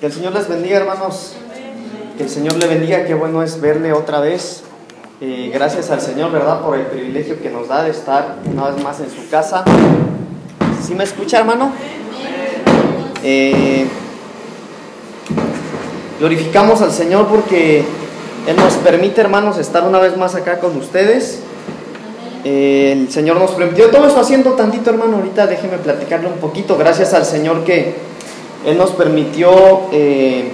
[0.00, 1.32] Que el Señor les bendiga, hermanos.
[2.16, 3.04] Que el Señor le bendiga.
[3.04, 4.62] Qué bueno es verle otra vez.
[5.20, 6.60] Eh, gracias al Señor, ¿verdad?
[6.60, 9.64] Por el privilegio que nos da de estar una vez más en su casa.
[10.86, 11.72] ¿Sí me escucha, hermano?
[13.24, 13.88] Eh,
[16.20, 17.84] glorificamos al Señor porque
[18.46, 21.40] Él nos permite, hermanos, estar una vez más acá con ustedes.
[22.44, 25.16] Eh, el Señor nos permitió todo eso haciendo tantito, hermano.
[25.16, 26.78] Ahorita déjeme platicarle un poquito.
[26.78, 28.07] Gracias al Señor que
[28.64, 30.50] Él nos permitió eh,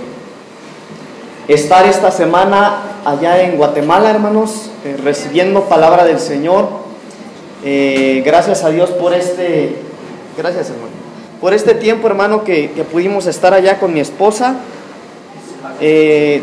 [1.49, 6.69] estar esta semana allá en Guatemala, hermanos, eh, recibiendo palabra del Señor.
[7.63, 9.77] gracias a Dios por este,
[10.37, 10.93] gracias hermano,
[11.41, 14.57] por este tiempo, hermano, que, que pudimos estar allá con mi esposa.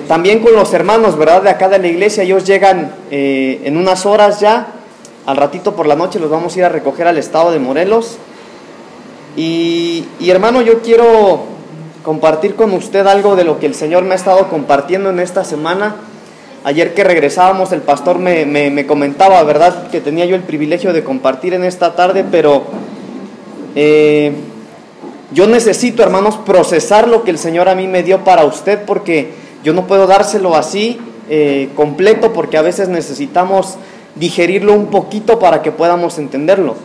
[0.08, 1.44] también con los hermanos, ¿verdad?
[1.44, 4.68] De acá de la iglesia, ellos llegan en unas horas ya
[5.26, 8.18] al ratito por la noche los vamos a ir a recoger al estado de Morelos.
[9.36, 11.46] Y, hermano, yo quiero
[12.04, 15.44] compartir con usted algo de lo que el Señor me ha estado compartiendo en esta
[15.44, 15.96] semana.
[16.64, 21.54] Ayer que regresábamos, el pastor me, comentaba, ¿verdad?, que tenía yo el privilegio de compartir
[21.54, 22.64] en esta tarde, pero
[23.76, 24.34] eh,
[25.32, 29.32] yo necesito, hermanos, procesar lo que el Señor a mí me dio para usted, porque
[29.64, 33.78] yo no puedo dárselo así eh, completo, porque a veces necesitamos
[34.16, 36.76] digerirlo un poquito para que podamos entenderlo.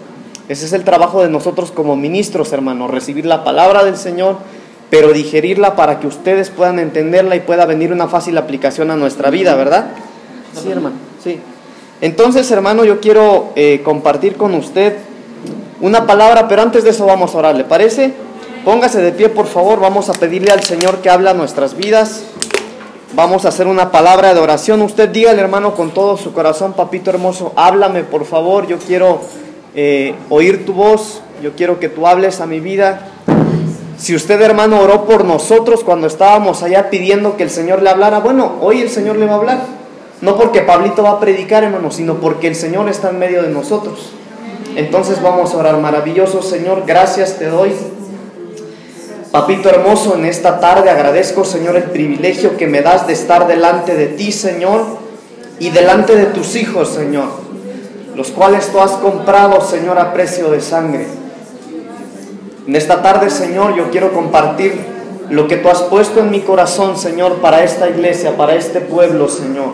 [0.49, 4.37] Ese es el trabajo de nosotros como ministros, hermanos, recibir la palabra del Señor,
[4.91, 9.31] pero digerirla para que ustedes puedan entenderla y pueda venir una fácil aplicación a nuestra
[9.31, 9.89] vida, ¿verdad?
[10.53, 11.41] Sí, hermano, sí.
[12.01, 14.97] Entonces, hermano, yo quiero eh, compartir con usted
[15.81, 18.13] una palabra, pero antes de eso vamos a orar, ¿le parece?
[18.65, 22.25] Póngase de pie, por favor, vamos a pedirle al Señor que habla nuestras vidas.
[23.15, 24.83] Vamos a hacer una palabra de oración.
[24.83, 28.67] Usted dígale, hermano, con todo su corazón, papito hermoso, háblame, por favor.
[28.67, 29.21] Yo quiero
[29.77, 31.23] eh, oír tu voz.
[31.43, 33.09] Yo quiero que tú hables a mi vida.
[33.97, 38.19] Si usted, hermano, oró por nosotros cuando estábamos allá pidiendo que el Señor le hablara,
[38.19, 39.59] bueno, hoy el Señor le va a hablar.
[40.21, 43.51] No porque Pablito va a predicar, hermano, sino porque el Señor está en medio de
[43.51, 44.11] nosotros.
[44.75, 45.77] Entonces vamos a orar.
[45.79, 47.73] Maravilloso Señor, gracias te doy
[49.37, 53.95] Papito hermoso, en esta tarde agradezco, Señor, el privilegio que me das de estar delante
[53.95, 54.83] de ti, Señor,
[55.59, 57.29] y delante de tus hijos, Señor,
[58.17, 61.07] los cuales tú has comprado, Señor, a precio de sangre.
[62.67, 64.75] En esta tarde, Señor, yo quiero compartir
[65.29, 69.29] lo que tú has puesto en mi corazón, Señor, para esta iglesia, para este pueblo,
[69.29, 69.73] Señor.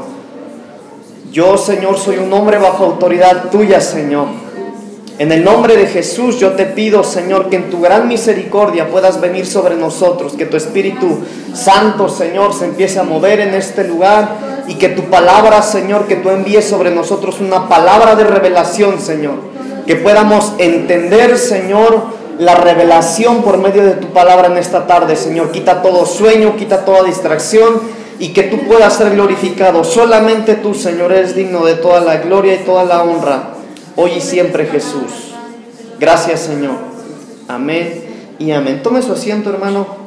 [1.31, 4.27] Yo, Señor, soy un hombre bajo autoridad tuya, Señor.
[5.23, 9.21] En el nombre de Jesús yo te pido, Señor, que en tu gran misericordia puedas
[9.21, 11.21] venir sobre nosotros, que tu Espíritu
[11.55, 16.17] Santo, Señor, se empiece a mover en este lugar y que tu palabra, Señor, que
[16.17, 19.37] tú envíes sobre nosotros una palabra de revelación, Señor,
[19.87, 22.03] que podamos entender, Señor,
[22.41, 25.53] la revelación por medio de tu palabra en esta tarde, Señor.
[25.53, 27.81] Quita todo sueño, quita toda distracción
[28.19, 29.85] y que tú puedas ser glorificado.
[29.85, 33.52] Solamente tú, Señor, eres digno de toda la gloria y toda la honra
[33.97, 35.35] hoy y siempre Jesús.
[35.99, 36.77] Gracias Señor.
[37.49, 38.83] Amén y amén.
[38.83, 40.03] Tome su asiento hermano.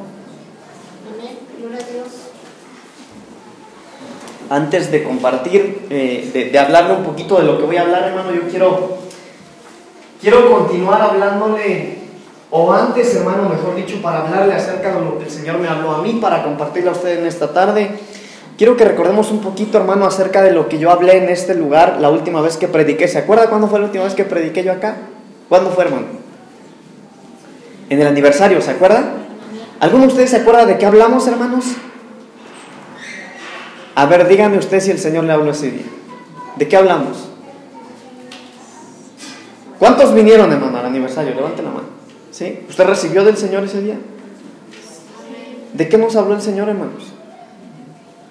[4.48, 8.32] Antes de compartir, eh, de, hablarle un poquito de lo que voy a hablar hermano,
[8.32, 8.98] yo quiero,
[10.20, 11.98] quiero continuar hablándole,
[12.52, 15.90] o antes hermano, mejor dicho, para hablarle acerca de lo que el Señor me habló
[15.90, 17.98] a mí, para compartirle a usted en esta tarde.
[18.56, 21.98] Quiero que recordemos un poquito, hermano, acerca de lo que yo hablé en este lugar
[22.00, 23.06] la última vez que prediqué.
[23.06, 24.96] ¿Se acuerda cuándo fue la última vez que prediqué yo acá?
[25.48, 26.06] ¿Cuándo fue, hermano?
[27.90, 29.12] En el aniversario, ¿se acuerda?
[29.78, 31.66] ¿Alguno de ustedes se acuerda de qué hablamos, hermanos?
[33.94, 35.84] A ver, dígame usted si el Señor le habló ese día.
[36.56, 37.28] ¿De qué hablamos?
[39.78, 41.34] ¿Cuántos vinieron, hermano, al aniversario?
[41.34, 41.88] Levante la mano.
[42.30, 42.60] ¿Sí?
[42.68, 43.98] ¿Usted recibió del Señor ese día?
[45.74, 47.15] ¿De qué nos habló el Señor, hermanos?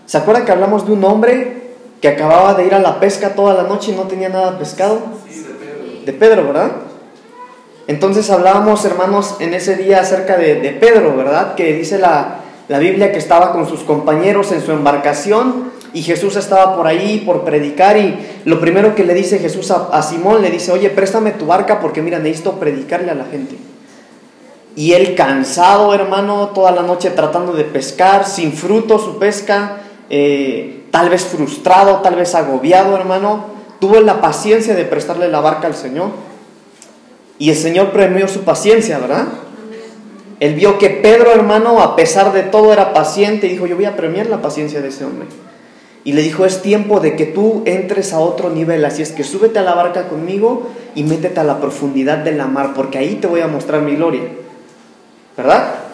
[0.06, 1.64] ¿Se acuerdan que hablamos de un hombre
[2.02, 5.00] que acababa de ir a la pesca toda la noche y no tenía nada pescado?
[6.06, 6.46] de Pedro.
[6.46, 6.72] ¿verdad?
[7.88, 11.56] Entonces hablábamos, hermanos, en ese día acerca de, Pedro, ¿verdad?
[11.56, 16.36] Que dice la, la Biblia que estaba con sus compañeros en su embarcación y Jesús
[16.36, 20.42] estaba por ahí por predicar y lo primero que le dice Jesús a, a, Simón,
[20.42, 23.56] le dice, oye, préstame tu barca porque mira, necesito predicarle a la gente.
[24.76, 30.86] Y él cansado, hermano, toda la noche tratando de pescar, sin fruto su pesca, eh,
[30.92, 33.46] tal vez frustrado, tal vez agobiado, hermano,
[33.80, 36.10] tuvo la paciencia de prestarle la barca al Señor.
[37.38, 39.28] Y el Señor premió su paciencia, ¿verdad?
[40.40, 43.86] Él vio que Pedro, hermano, a pesar de todo, era paciente y dijo, yo voy
[43.86, 45.28] a premiar la paciencia de ese hombre.
[46.04, 49.24] Y le dijo, es tiempo de que tú entres a otro nivel, así es que
[49.24, 53.16] súbete a la barca conmigo y métete a la profundidad de la mar, porque ahí
[53.16, 54.24] te voy a mostrar mi gloria.
[55.36, 55.85] ¿Verdad?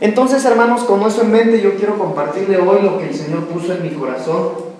[0.00, 3.72] Entonces, hermanos, con eso en mente, yo quiero compartirle hoy lo que el Señor puso
[3.72, 4.70] en mi corazón.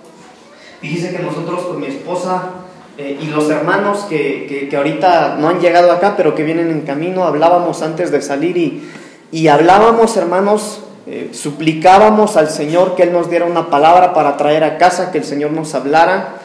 [0.81, 2.49] Fíjese que nosotros con mi esposa
[2.97, 6.81] eh, y los hermanos que, que, ahorita no han llegado acá, pero que vienen en
[6.81, 8.89] camino, hablábamos antes de salir y,
[9.31, 14.63] y hablábamos, hermanos, eh, suplicábamos al Señor que Él nos diera una palabra para traer
[14.63, 16.35] a casa, que el Señor nos hablara.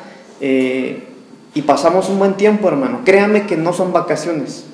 [0.40, 1.02] Eh,
[1.55, 3.00] y pasamos un buen tiempo, hermano.
[3.05, 4.67] Créame que no son vacaciones.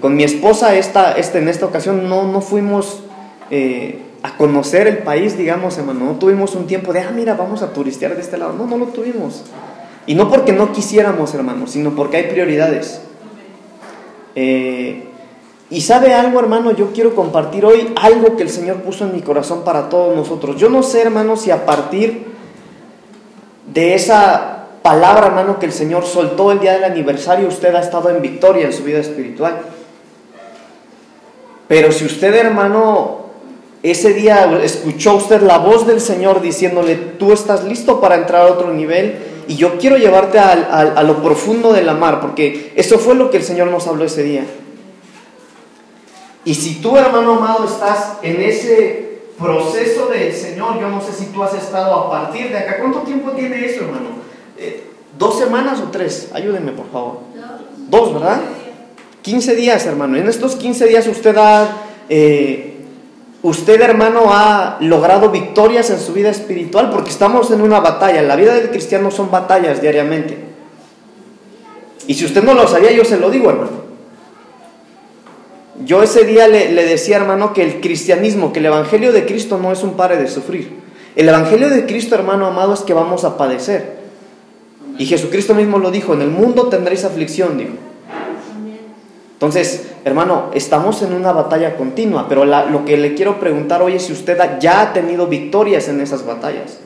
[0.00, 3.02] Con mi esposa esta, este, en esta ocasión no, no fuimos
[4.22, 6.04] a conocer el país, digamos, hermano.
[6.04, 8.52] No tuvimos un tiempo de, ah, mira, vamos a turistear de este lado.
[8.52, 9.44] No, no lo tuvimos.
[10.06, 13.02] Y no porque no quisiéramos, hermano, sino porque hay prioridades.
[14.34, 15.04] Eh,
[15.70, 19.20] y sabe algo, hermano, yo quiero compartir hoy algo que el Señor puso en mi
[19.20, 20.56] corazón para todos nosotros.
[20.56, 22.26] Yo no sé, hermano, si a partir
[23.72, 24.57] de esa
[24.88, 28.64] palabra, hermano, que el Señor soltó el día del aniversario, usted ha estado en victoria
[28.64, 29.58] en su vida espiritual.
[31.68, 33.26] Pero si usted, hermano,
[33.82, 38.52] ese día escuchó usted la voz del Señor diciéndole, tú estás listo para entrar a
[38.52, 43.14] otro nivel, y yo quiero llevarte a, lo profundo de la mar, porque eso fue
[43.14, 44.46] lo que el Señor nos habló ese día.
[46.46, 51.26] Y si tú, hermano amado, estás en ese proceso del Señor, yo no sé si
[51.26, 52.78] tú has estado a partir de acá.
[52.78, 54.27] ¿Cuánto tiempo tiene eso, hermano?
[54.58, 54.84] Eh,
[55.18, 56.28] ¿Dos semanas o tres?
[56.32, 57.20] Ayúdenme, por favor.
[57.88, 58.40] Dos, ¿verdad?
[59.22, 60.16] 15 días, hermano.
[60.16, 61.68] En estos 15 días usted ha
[62.08, 62.78] eh,
[63.40, 68.20] Usted, hermano, ha logrado victorias en su vida espiritual porque estamos en una batalla.
[68.22, 70.36] La vida del cristiano son batallas diariamente.
[72.08, 73.88] Y si usted no lo sabía, yo se lo digo, hermano.
[75.84, 79.70] Yo ese día le, decía, hermano, que el cristianismo, que el Evangelio de Cristo no
[79.70, 80.80] es un pare de sufrir.
[81.14, 83.97] El Evangelio de Cristo, hermano amado, es que vamos a padecer.
[84.98, 87.74] Y Jesucristo mismo lo dijo, en el mundo tendréis aflicción, dijo.
[89.34, 94.02] Entonces, hermano, estamos en una batalla continua, pero lo que le quiero preguntar hoy es
[94.02, 96.80] si usted ya ha tenido victorias en esas batallas.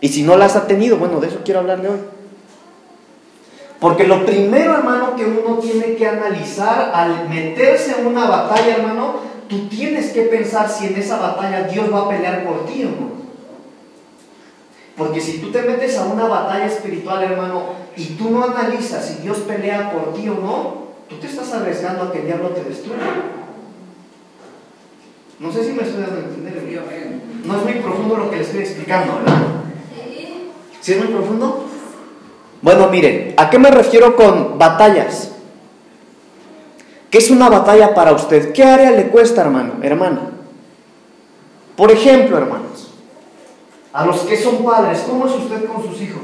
[0.00, 1.98] Y si no las ha tenido, bueno, de eso quiero hablarle hoy.
[3.78, 9.20] Porque lo primero, hermano, que uno tiene que analizar al meterse en una batalla, hermano,
[9.48, 12.88] tú tienes que pensar si en esa batalla Dios va a pelear por ti o
[12.88, 13.25] no.
[14.96, 17.64] Porque si tú te metes a una batalla espiritual, hermano,
[17.96, 22.04] y tú no analizas si Dios pelea por ti o no, tú te estás arriesgando
[22.04, 23.02] a que el diablo te destruya.
[25.38, 26.56] No sé si me estoy dando a entender.
[27.44, 29.42] No es muy profundo lo que le estoy explicando, ¿verdad?
[30.80, 31.66] ¿Sí es muy profundo?
[32.62, 35.30] Bueno, miren, ¿a qué me refiero con batallas?
[37.10, 38.52] ¿Qué es una batalla para usted?
[38.52, 40.30] ¿Qué área le cuesta, hermano, hermana?
[41.76, 42.75] Por ejemplo, hermanos,
[43.96, 46.20] a los que son padres, ¿cómo es usted con sus hijos?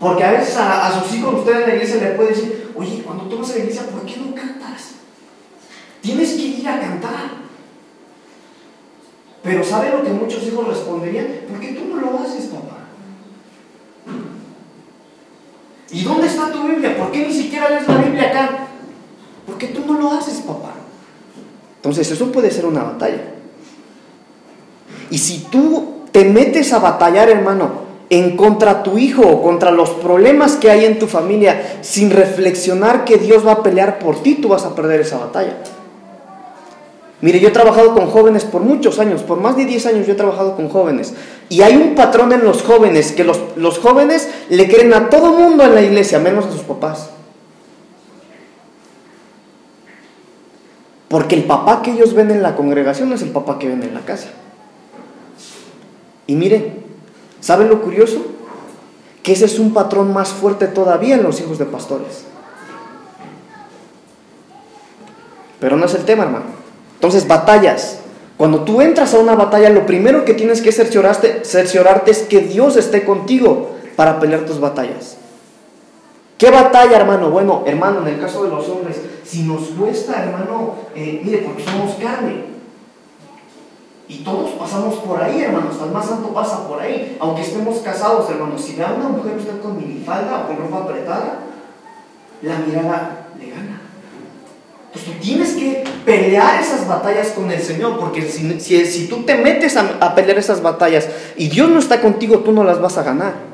[0.00, 3.24] Porque a veces a, sus hijos usted en la iglesia le puede decir, oye, cuando
[3.24, 4.92] tú vas a la iglesia, ¿por qué no cantas?
[6.00, 7.30] Tienes que ir a cantar.
[9.42, 11.26] Pero ¿sabe lo que muchos hijos responderían?
[11.46, 12.78] ¿Por qué tú no lo haces, papá?
[15.90, 16.96] ¿Y dónde está tu Biblia?
[16.96, 18.68] ¿Por qué ni siquiera lees la Biblia acá?
[19.44, 20.72] ¿Por qué tú no lo haces, papá?
[21.76, 23.35] Entonces eso puede ser una batalla.
[25.10, 29.90] Y si tú te metes a batallar, hermano, en contra tu hijo o contra los
[29.90, 34.36] problemas que hay en tu familia sin reflexionar que Dios va a pelear por ti,
[34.36, 35.56] tú vas a perder esa batalla.
[37.20, 40.12] Mire, yo he trabajado con jóvenes por muchos años, por más de 10 años yo
[40.12, 41.14] he trabajado con jóvenes.
[41.48, 45.32] Y hay un patrón en los jóvenes, que los, los jóvenes le creen a todo
[45.32, 47.10] mundo en la iglesia, menos a sus papás.
[51.08, 53.82] Porque el papá que ellos ven en la congregación no es el papá que ven
[53.82, 54.28] en la casa.
[56.26, 56.86] Y mire,
[57.46, 58.26] ¿Saben lo curioso?
[59.22, 62.24] Que ese es un patrón más fuerte todavía en los hijos de pastores.
[65.60, 66.46] Pero no es el tema, hermano.
[66.94, 68.00] Entonces, batallas.
[68.36, 72.40] Cuando tú entras a una batalla, lo primero que tienes que cerciorarte, cerciorarte es que
[72.40, 75.16] Dios esté contigo para pelear tus batallas.
[76.36, 77.30] ¿Qué batalla, hermano?
[77.30, 81.64] Bueno, hermano, en el caso de los hombres, si nos cuesta, hermano, eh, mire, porque
[81.64, 82.55] somos carne,
[84.08, 85.76] y todos pasamos por ahí, hermanos.
[85.82, 87.16] El más santo pasa por ahí.
[87.18, 88.62] Aunque estemos casados, hermanos.
[88.62, 91.40] Si ve una mujer usted con minifalda o con ropa apretada,
[92.42, 93.80] la mirada le gana.
[94.86, 97.98] Entonces tú tienes que pelear esas batallas con el Señor.
[97.98, 102.38] Porque si, si, tú te metes a pelear esas batallas y Dios no está contigo,
[102.38, 103.45] tú no las vas a ganar.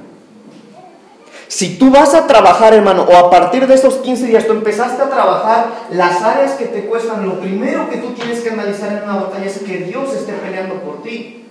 [1.52, 5.02] Si tú vas a trabajar, hermano, o a partir de esos 15 días tú empezaste
[5.02, 9.02] a trabajar las áreas que te cuestan, lo primero que tú tienes que analizar en
[9.02, 11.44] una batalla es que Dios esté peleando por ti.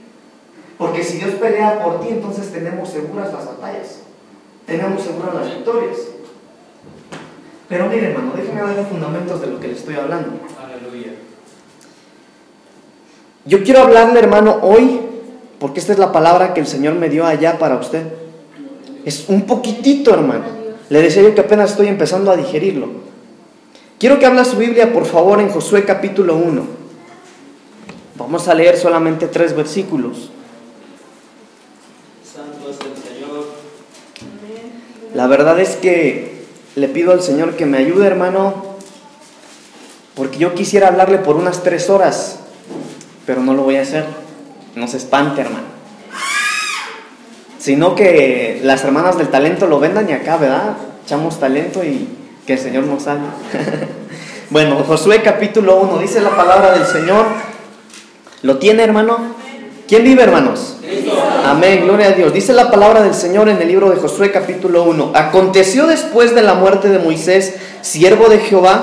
[0.80, 4.00] Porque si Dios pelea por ti, entonces tenemos seguras las batallas.
[4.66, 5.98] Tenemos seguras las victorias.
[7.70, 10.32] Pero mire, hermano, déjeme darle fundamentos de lo que le estoy hablando.
[10.66, 11.12] Aleluya.
[13.46, 15.00] Yo quiero hablarle, hermano, hoy,
[15.60, 18.21] porque esta es la palabra que el Señor me dio allá para usted.
[19.06, 20.46] Es un poquitito, hermano.
[20.90, 22.90] Le decía yo que apenas estoy empezando a digerirlo.
[23.98, 26.82] Quiero que hable su Biblia, por favor, en Josué capítulo 1.
[28.18, 30.32] Vamos a leer solamente tres versículos.
[32.24, 33.46] Santo es el Señor.
[35.14, 36.44] La verdad es que
[36.76, 38.76] le pido al Señor que me ayude, hermano,
[40.16, 42.40] porque yo quisiera hablarle por unas tres horas,
[43.26, 44.06] pero no lo voy a hacer.
[44.76, 45.71] No se espante, hermano.
[47.62, 50.78] Sino que las hermanas del talento lo vendan y acá, ¿verdad?
[51.06, 52.08] Echamos talento y
[52.48, 53.28] que el Señor nos salve.
[54.50, 57.28] bueno, Josué capítulo 1, dice la palabra del Señor.
[58.42, 59.36] ¿Lo tiene, hermano?
[59.88, 60.78] ¿Quién vive, hermanos?
[61.46, 62.34] Amén, gloria a Dios.
[62.34, 65.12] Dice la palabra del Señor en el libro de Josué capítulo 1.
[65.14, 68.82] Aconteció después de la muerte de Moisés, siervo de Jehová,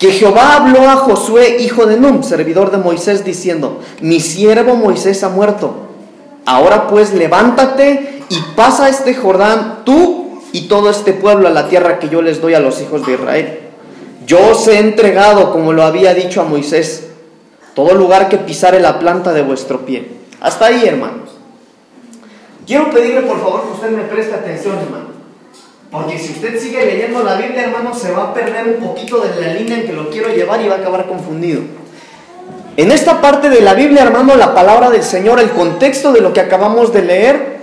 [0.00, 5.22] que Jehová habló a Josué, hijo de Num, servidor de Moisés, diciendo, mi siervo Moisés
[5.22, 5.83] ha muerto.
[6.46, 11.98] Ahora pues levántate y pasa este Jordán, tú y todo este pueblo, a la tierra
[11.98, 13.58] que yo les doy a los hijos de Israel.
[14.26, 17.08] Yo os he entregado, como lo había dicho a Moisés,
[17.74, 20.08] todo lugar que pisare la planta de vuestro pie.
[20.40, 21.30] Hasta ahí, hermanos.
[22.66, 25.08] Quiero pedirle por favor que usted me preste atención, hermano.
[25.90, 29.40] Porque si usted sigue leyendo la Biblia, hermano, se va a perder un poquito de
[29.40, 31.62] la línea en que lo quiero llevar y va a acabar confundido.
[32.76, 36.32] En esta parte de la Biblia, hermano, la palabra del Señor, el contexto de lo
[36.32, 37.54] que acabamos de leer,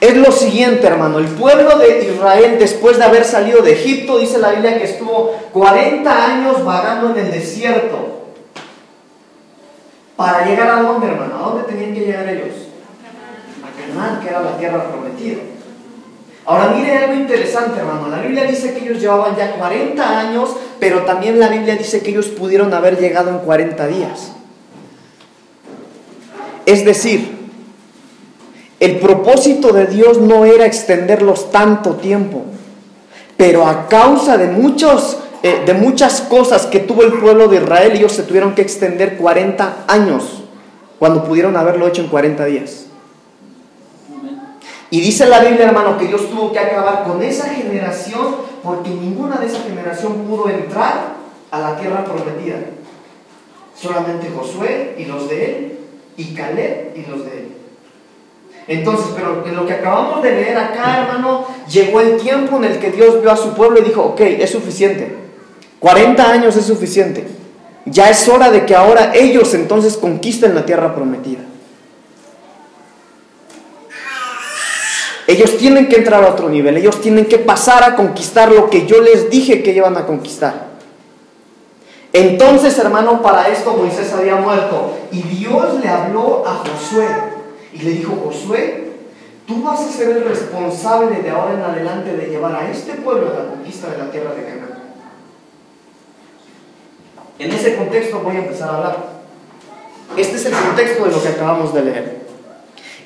[0.00, 1.20] es lo siguiente, hermano.
[1.20, 5.36] El pueblo de Israel, después de haber salido de Egipto, dice la Biblia que estuvo
[5.52, 8.24] 40 años vagando en el desierto.
[10.16, 11.36] ¿Para llegar a dónde, hermano?
[11.36, 12.54] ¿A dónde tenían que llegar ellos?
[13.62, 15.42] A Canaán, que era la tierra prometida.
[16.46, 18.08] Ahora mire algo interesante, hermano.
[18.08, 22.10] La Biblia dice que ellos llevaban ya 40 años, pero también la Biblia dice que
[22.10, 24.32] ellos pudieron haber llegado en 40 días.
[26.66, 27.34] Es decir,
[28.80, 32.42] el propósito de Dios no era extenderlos tanto tiempo,
[33.36, 37.92] pero a causa de muchos eh, de muchas cosas que tuvo el pueblo de Israel,
[37.94, 40.42] ellos se tuvieron que extender 40 años
[40.98, 42.86] cuando pudieron haberlo hecho en 40 días.
[44.94, 49.38] Y dice la Biblia, hermano, que Dios tuvo que acabar con esa generación porque ninguna
[49.38, 51.14] de esa generación pudo entrar
[51.50, 52.58] a la tierra prometida.
[53.76, 55.78] Solamente Josué y los de él,
[56.16, 57.48] y Caleb y los de él.
[58.68, 62.92] Entonces, pero lo que acabamos de leer acá, hermano, llegó el tiempo en el que
[62.92, 65.12] Dios vio a su pueblo y dijo, ok, es suficiente.
[65.80, 67.26] 40 años es suficiente.
[67.84, 71.40] Ya es hora de que ahora ellos entonces conquisten la tierra prometida.
[75.26, 78.86] Ellos tienen que entrar a otro nivel, ellos tienen que pasar a conquistar lo que
[78.86, 80.74] yo les dije que iban a conquistar.
[82.12, 87.08] Entonces, hermano, para esto Moisés había muerto y Dios le habló a Josué
[87.72, 88.92] y le dijo, Josué,
[89.46, 93.30] tú vas a ser el responsable de ahora en adelante de llevar a este pueblo
[93.30, 94.78] a la conquista de la tierra de Canaán.
[97.38, 98.96] En ese contexto voy a empezar a hablar.
[100.16, 102.23] Este es el contexto de lo que acabamos de leer.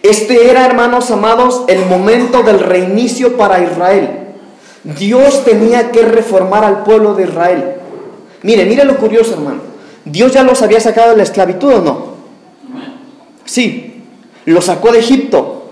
[0.03, 4.29] Este era, hermanos amados, el momento del reinicio para Israel.
[4.85, 7.75] Dios tenía que reformar al pueblo de Israel.
[8.43, 9.61] Mire, mire lo curioso, hermano.
[10.05, 12.19] Dios ya los había sacado de la esclavitud o no?
[13.45, 14.05] Sí,
[14.45, 15.71] lo sacó de Egipto,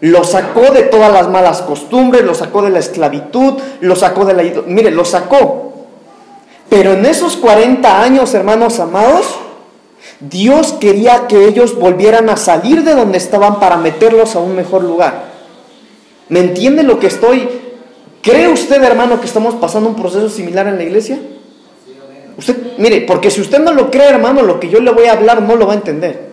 [0.00, 4.34] lo sacó de todas las malas costumbres, lo sacó de la esclavitud, lo sacó de
[4.34, 4.42] la...
[4.66, 5.72] Mire, lo sacó.
[6.68, 9.26] Pero en esos 40 años, hermanos amados,
[10.30, 14.82] Dios quería que ellos volvieran a salir de donde estaban para meterlos a un mejor
[14.82, 15.24] lugar.
[16.28, 17.48] ¿Me entiende lo que estoy?
[18.22, 21.18] ¿Cree usted, hermano, que estamos pasando un proceso similar en la iglesia?
[22.38, 25.12] Usted, mire, porque si usted no lo cree, hermano, lo que yo le voy a
[25.12, 26.32] hablar no lo va a entender.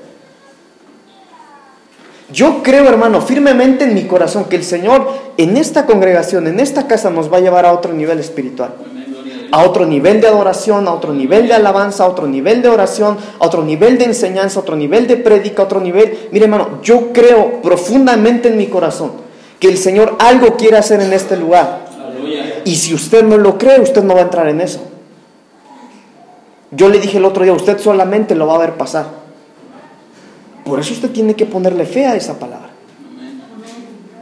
[2.31, 5.05] Yo creo, hermano, firmemente en mi corazón que el Señor
[5.35, 8.73] en esta congregación, en esta casa, nos va a llevar a otro nivel espiritual
[9.51, 13.17] a otro nivel de adoración, a otro nivel de alabanza, a otro nivel de oración,
[13.39, 16.29] a otro nivel de enseñanza, a otro nivel de prédica, a otro nivel.
[16.31, 19.11] Mire hermano, yo creo profundamente en mi corazón
[19.59, 21.85] que el Señor algo quiere hacer en este lugar.
[22.63, 24.81] Y si usted no lo cree, usted no va a entrar en eso.
[26.71, 29.05] Yo le dije el otro día, usted solamente lo va a ver pasar.
[30.63, 32.69] Por eso usted tiene que ponerle fe a esa palabra.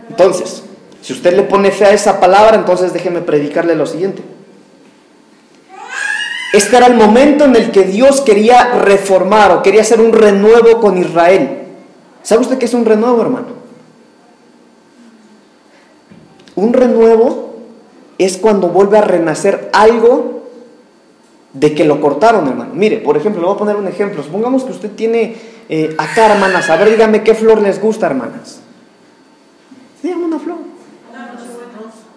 [0.09, 0.63] Entonces,
[1.01, 4.23] si usted le pone fe a esa palabra, entonces déjeme predicarle lo siguiente.
[6.51, 10.79] Este era el momento en el que Dios quería reformar o quería hacer un renuevo
[10.79, 11.59] con Israel.
[12.23, 13.47] ¿Sabe usted qué es un renuevo, hermano?
[16.55, 17.55] Un renuevo
[18.17, 20.43] es cuando vuelve a renacer algo
[21.53, 22.71] de que lo cortaron, hermano.
[22.73, 24.23] Mire, por ejemplo, le voy a poner un ejemplo.
[24.23, 25.35] Supongamos que usted tiene
[25.69, 26.69] eh, acá, hermanas.
[26.69, 28.59] A ver, dígame qué flor les gusta, hermanas.
[30.01, 30.57] Dígame una flor.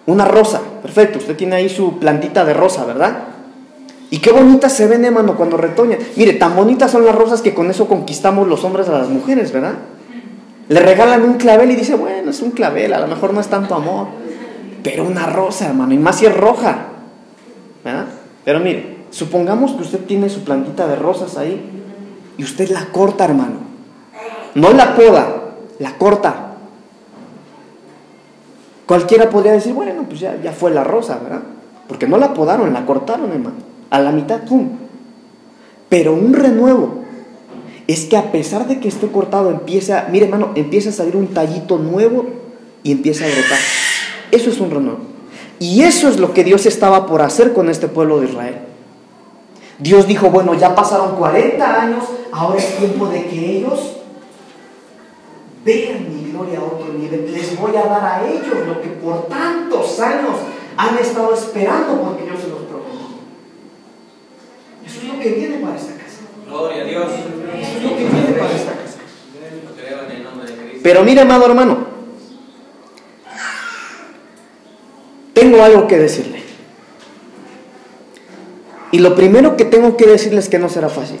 [0.05, 1.19] Una rosa, perfecto.
[1.19, 3.23] Usted tiene ahí su plantita de rosa, ¿verdad?
[4.13, 5.97] Y qué bonitas se ven, hermano, cuando retoñan.
[6.17, 9.51] Mire, tan bonitas son las rosas que con eso conquistamos los hombres a las mujeres,
[9.51, 9.73] ¿verdad?
[10.69, 13.47] Le regalan un clavel y dice, bueno, es un clavel, a lo mejor no es
[13.47, 14.09] tanto amor.
[14.83, 16.89] Pero una rosa, hermano, y más si es roja.
[17.83, 18.05] ¿verdad?
[18.45, 21.59] Pero mire, supongamos que usted tiene su plantita de rosas ahí
[22.37, 23.61] y usted la corta, hermano.
[24.53, 26.53] No la poda, la corta.
[28.85, 31.41] Cualquiera podría decir, bueno, pues ya, ya fue la rosa, ¿verdad?
[31.87, 33.72] Porque no la podaron, la cortaron, hermano.
[33.93, 34.69] A la mitad, ¡pum!
[35.87, 37.03] Pero un renuevo
[37.85, 41.27] es que a pesar de que esté cortado, empieza, mire hermano, empieza a salir un
[41.27, 42.25] tallito nuevo
[42.81, 43.59] y empieza a brotar.
[44.31, 44.97] Eso es un renuevo.
[45.59, 48.55] Y eso es lo que Dios estaba por hacer con este pueblo de Israel.
[49.77, 53.97] Dios dijo, bueno, ya pasaron 40 años, ahora es tiempo de que ellos
[55.63, 57.31] vean mi gloria a otro nivel.
[57.31, 60.33] Les voy a dar a ellos lo que por tantos años
[60.77, 62.52] han estado esperando porque yo se.
[64.85, 66.19] Eso es lo que viene para esta casa.
[66.47, 67.05] Gloria a Dios.
[67.11, 68.97] Eso es lo que viene para esta casa.
[69.77, 70.79] Creo en el nombre de Cristo.
[70.83, 71.87] Pero mire, amado hermano,
[75.33, 76.43] tengo algo que decirle.
[78.91, 81.19] Y lo primero que tengo que decirle es que no será fácil.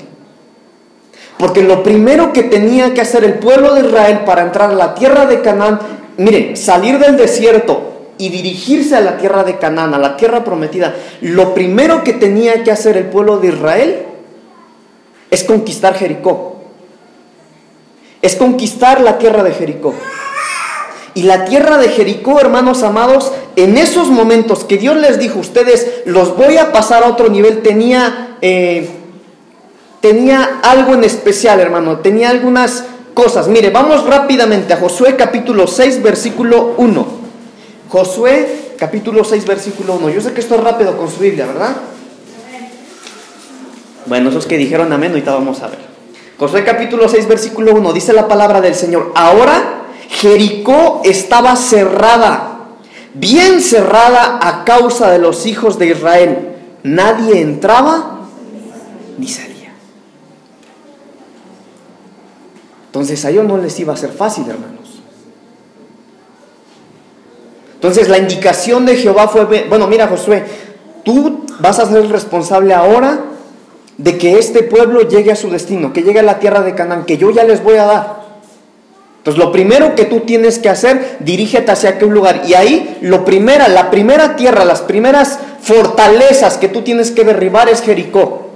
[1.39, 4.93] Porque lo primero que tenía que hacer el pueblo de Israel para entrar a la
[4.93, 5.79] tierra de Canaán,
[6.17, 10.95] mire, salir del desierto y dirigirse a la tierra de Canaán, a la tierra prometida,
[11.21, 14.03] lo primero que tenía que hacer el pueblo de Israel
[15.31, 16.57] es conquistar Jericó.
[18.21, 19.93] Es conquistar la tierra de Jericó.
[21.15, 26.01] Y la tierra de Jericó, hermanos amados, en esos momentos que Dios les dijo, ustedes
[26.05, 28.89] los voy a pasar a otro nivel, tenía, eh,
[30.01, 33.47] tenía algo en especial, hermano, tenía algunas cosas.
[33.47, 37.22] Mire, vamos rápidamente a Josué capítulo 6, versículo 1.
[37.93, 40.09] Josué capítulo 6, versículo 1.
[40.09, 41.75] Yo sé que esto es rápido con su Biblia, ¿verdad?
[44.07, 45.77] Bueno, esos que dijeron amén, ahorita vamos a ver.
[46.39, 49.11] Josué capítulo 6, versículo 1, dice la palabra del Señor.
[49.13, 52.61] Ahora Jericó estaba cerrada,
[53.13, 56.55] bien cerrada a causa de los hijos de Israel.
[56.81, 58.21] Nadie entraba
[59.19, 59.71] ni salía.
[62.87, 64.82] Entonces a ellos no les iba a ser fácil, hermanos.
[67.83, 70.45] Entonces la indicación de Jehová fue, bueno, mira Josué,
[71.03, 73.19] tú vas a ser el responsable ahora
[73.97, 77.03] de que este pueblo llegue a su destino, que llegue a la tierra de Canaán,
[77.03, 78.23] que yo ya les voy a dar.
[79.17, 82.43] Entonces, lo primero que tú tienes que hacer, dirígete hacia aquel lugar.
[82.47, 87.67] Y ahí, lo primera, la primera tierra, las primeras fortalezas que tú tienes que derribar
[87.67, 88.47] es Jericó.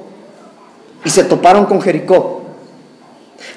[1.04, 2.44] Y se toparon con Jericó.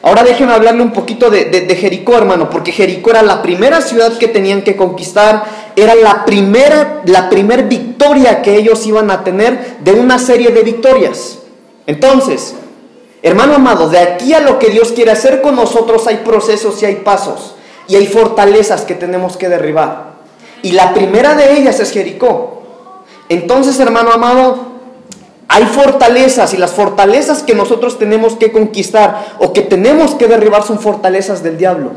[0.02, 4.16] Ahora déjenme hablarle un poquito de, de, Jericó, hermano, porque Jericó era la primera ciudad
[4.16, 5.44] que tenían que conquistar,
[5.76, 10.62] era la primera, la primer victoria que ellos iban a tener de una serie de
[10.62, 11.40] victorias.
[11.86, 12.54] Entonces,
[13.22, 16.86] Hermano amado, de aquí a lo que Dios quiere hacer con nosotros hay procesos y
[16.86, 17.54] hay pasos
[17.86, 20.14] y hay fortalezas que tenemos que derribar.
[20.62, 22.62] Y la primera de ellas es Jericó.
[23.28, 24.69] Entonces, hermano amado,
[25.52, 30.62] hay fortalezas y las fortalezas que nosotros tenemos que conquistar o que tenemos que derribar
[30.62, 31.90] son fortalezas del diablo.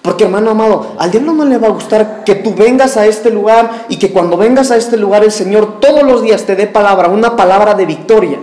[0.00, 3.28] Porque hermano amado, al diablo no le va a gustar que tú vengas a este
[3.28, 6.66] lugar y que cuando vengas a este lugar el Señor todos los días te dé
[6.66, 8.38] palabra, una palabra de victoria.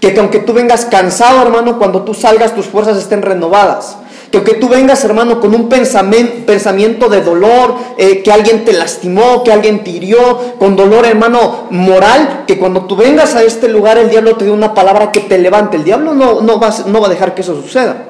[0.00, 3.98] Que aunque tú vengas cansado, hermano, cuando tú salgas tus fuerzas estén renovadas.
[4.32, 8.72] Que aunque tú vengas, hermano, con un pensamiento, pensamiento de dolor, eh, que alguien te
[8.72, 13.68] lastimó, que alguien te hirió, con dolor, hermano, moral, que cuando tú vengas a este
[13.68, 15.76] lugar el diablo te dé una palabra que te levante.
[15.76, 18.08] El diablo no, no, va, no va a dejar que eso suceda.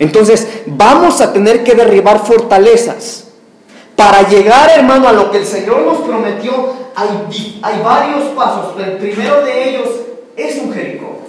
[0.00, 3.28] Entonces, vamos a tener que derribar fortalezas.
[3.94, 6.52] Para llegar, hermano, a lo que el Señor nos prometió,
[6.96, 7.08] hay,
[7.62, 8.74] hay varios pasos.
[8.76, 9.88] El primero de ellos
[10.36, 11.21] es un Jericó.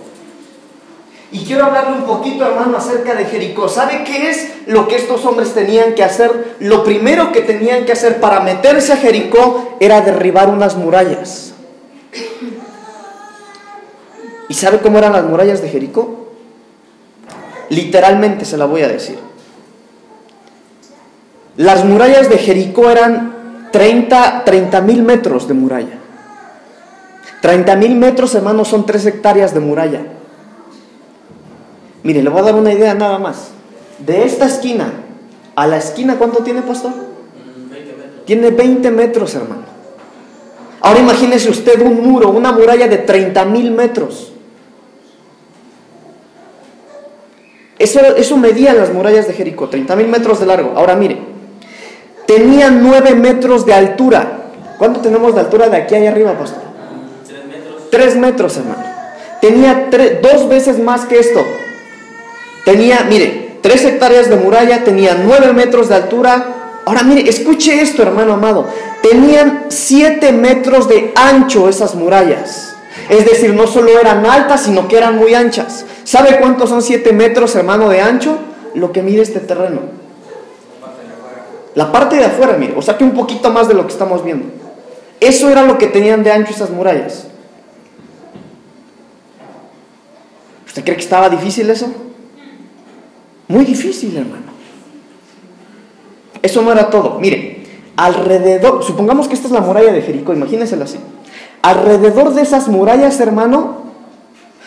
[1.34, 3.68] Y quiero hablarle un poquito, hermano, acerca de Jericó.
[3.68, 6.58] ¿Sabe qué es lo que estos hombres tenían que hacer?
[6.60, 11.56] Lo primero que tenían que hacer para meterse a Jericó era derribar unas murallas.
[14.48, 16.28] ¿Y sabe cómo eran las murallas de Jericó?
[17.70, 19.18] Literalmente se la voy a decir.
[21.58, 24.44] Las murallas de Jericó eran 30
[24.86, 25.98] mil metros de muralla.
[27.42, 30.02] 30 mil metros, hermanos, son 3 hectáreas de muralla.
[32.04, 33.52] Mire, le voy a dar una idea nada más.
[34.00, 34.92] De esta esquina
[35.56, 36.92] a la esquina, ¿cuánto tiene, pastor?
[37.72, 38.26] 20 metros.
[38.26, 39.64] Tiene 20 metros, hermano.
[40.82, 44.34] Ahora imagínese usted un muro, una muralla de 30 mil metros.
[47.80, 50.74] Eso, eso medían las murallas de Jericó, 30 mil metros de largo.
[50.76, 51.20] Ahora mire,
[52.28, 54.40] tenía 9 metros de altura.
[54.78, 56.64] ¿Cuánto tenemos de altura de aquí allá arriba, pastor?
[57.26, 57.90] Tres metros.
[57.90, 58.84] 3 metros, hermano.
[59.40, 59.90] Tenía
[60.22, 61.40] dos veces más que esto.
[62.66, 66.82] Tenía, mire, 3 hectáreas de muralla, tenía 9 metros de altura.
[66.86, 68.68] Ahora mire, escuche esto, hermano amado.
[69.02, 72.76] Tenían 7 metros de ancho esas murallas.
[73.10, 75.86] Es decir, no solo eran altas, sino que eran muy anchas.
[76.04, 78.38] ¿Sabe cuántos son 7 metros, hermano, de ancho?
[78.76, 79.82] Lo que mide este terreno.
[81.76, 84.24] La parte de afuera, mire, o sea que un poquito más de lo que estamos
[84.24, 84.46] viendo.
[85.20, 87.28] Eso era lo que tenían de ancho esas murallas.
[90.68, 91.92] ¿Usted cree que estaba difícil eso?
[93.48, 94.54] Muy difícil, hermano.
[96.42, 97.20] Eso no era todo.
[97.20, 97.64] Mire,
[97.96, 100.98] alrededor, supongamos que esta es la muralla de Jericó, imagínensela así.
[101.62, 103.84] Alrededor de esas murallas, hermano,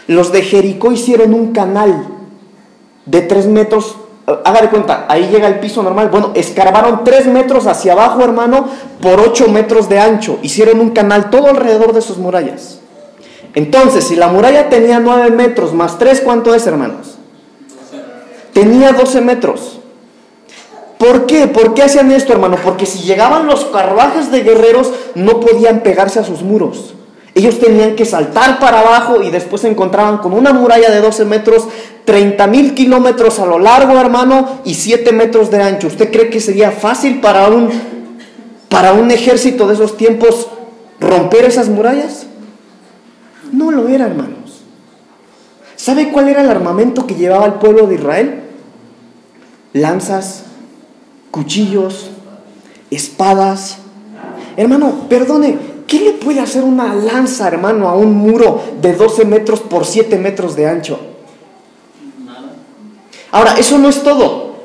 [0.07, 2.07] los de Jericó hicieron un canal
[3.05, 3.97] de tres metros.
[4.45, 6.09] Haga de cuenta, ahí llega el piso normal.
[6.09, 8.69] Bueno, escarbaron tres metros hacia abajo, hermano,
[9.01, 10.39] por ocho metros de ancho.
[10.43, 12.81] Hicieron un canal todo alrededor de sus murallas.
[13.55, 17.16] Entonces, si la muralla tenía nueve metros más tres, ¿cuánto es, hermanos?
[18.57, 19.81] Tenía 12 metros.
[20.97, 21.47] ¿Por qué?
[21.47, 22.57] ¿Por qué hacían esto, hermano?
[22.65, 26.95] Porque si llegaban los carruajes de guerreros, no podían pegarse a sus muros.
[27.35, 31.27] Ellos tenían que saltar para abajo y después se encontraban con una muralla de 12
[31.27, 31.69] metros,
[32.07, 35.89] 30 mil kilómetros a lo largo, hermano, y 7 metros de ancho.
[35.89, 37.69] ¿Usted cree que sería fácil para un,
[38.71, 40.49] para un ejército de esos tiempos
[40.99, 42.25] romper esas murallas?
[43.53, 44.63] No lo era, hermanos.
[45.77, 48.43] ¿Sabe cuál era el armamento que llevaba el pueblo de Israel?
[49.77, 50.45] Lanzas,
[51.31, 52.11] cuchillos,
[52.91, 53.77] espadas.
[54.57, 59.61] Hermano, perdone, ¿qué le puede hacer una lanza, hermano, a un muro de 12 metros
[59.61, 60.99] por 7 metros de ancho?
[63.33, 64.57] Ahora, eso no es todo.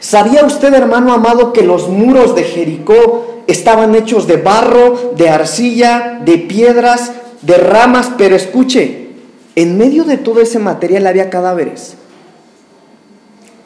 [0.00, 6.20] ¿Sabía usted, hermano amado, que los muros de Jericó estaban hechos de barro, de arcilla,
[6.22, 8.10] de piedras, de ramas?
[8.18, 9.12] Pero escuche,
[9.54, 11.96] en medio de todo ese material había cadáveres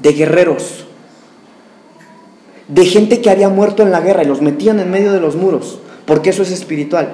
[0.01, 0.85] de guerreros,
[2.69, 5.37] de gente que había muerto en la guerra y los metían en medio de los
[5.37, 7.09] muros, porque eso es espiritual.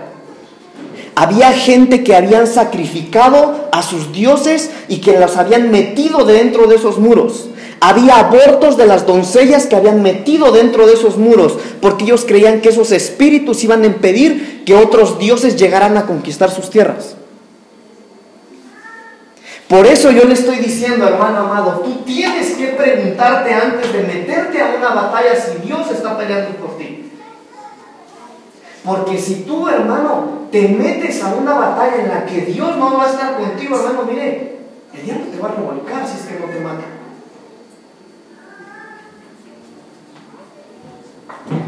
[1.14, 6.76] Había gente que habían sacrificado a sus dioses y que los habían metido dentro de
[6.76, 7.48] esos muros.
[7.80, 12.60] Había abortos de las doncellas que habían metido dentro de esos muros, porque ellos creían
[12.60, 17.16] que esos espíritus iban a impedir que otros dioses llegaran a conquistar sus tierras.
[19.68, 24.62] Por eso yo le estoy diciendo, hermano amado, tú tienes que preguntarte antes de meterte
[24.62, 27.10] a una batalla si Dios está peleando por ti.
[28.84, 33.06] Porque si tú, hermano, te metes a una batalla en la que Dios no va
[33.06, 34.58] a estar contigo, hermano, mire,
[34.94, 36.84] el diablo te va a revolcar si es que no te mata.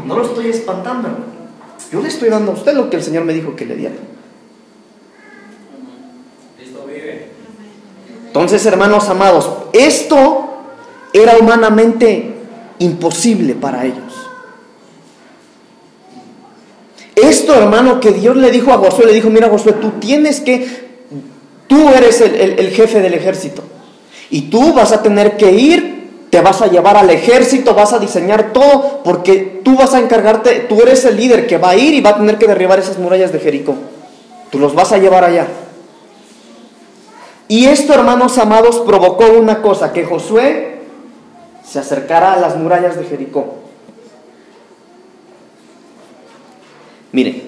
[0.05, 1.25] No lo estoy espantando, hermano.
[1.91, 3.95] Yo le estoy dando a usted lo que el Señor me dijo que le diera.
[6.57, 7.38] Cristo vive.
[8.29, 10.45] Entonces, hermanos amados, esto
[11.13, 12.35] era humanamente
[12.79, 14.13] imposible para ellos.
[17.15, 20.65] Esto, hermano, que Dios le dijo a Josué, le dijo, mira Josué, tú tienes que,
[21.67, 23.63] tú eres el, el- el jefe del ejército.
[24.29, 27.99] Y tú vas a tener que ir, te vas a llevar al ejército, vas a
[27.99, 31.93] diseñar todo, porque tú vas a encargarte, tú eres el líder que va a ir
[31.95, 33.75] y va a tener que derribar esas murallas de Jericó.
[34.51, 35.47] Tú los vas a llevar allá.
[37.49, 40.81] Y esto, hermanos amados, provocó una cosa, que Josué
[41.65, 43.55] se acercara a las murallas de Jericó.
[47.11, 47.41] Mire,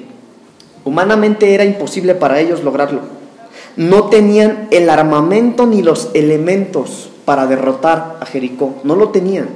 [0.83, 3.01] humanamente era imposible para ellos lograrlo.
[3.75, 8.73] No tenían el armamento ni los elementos para derrotar a Jericó.
[8.83, 9.49] No lo tenían.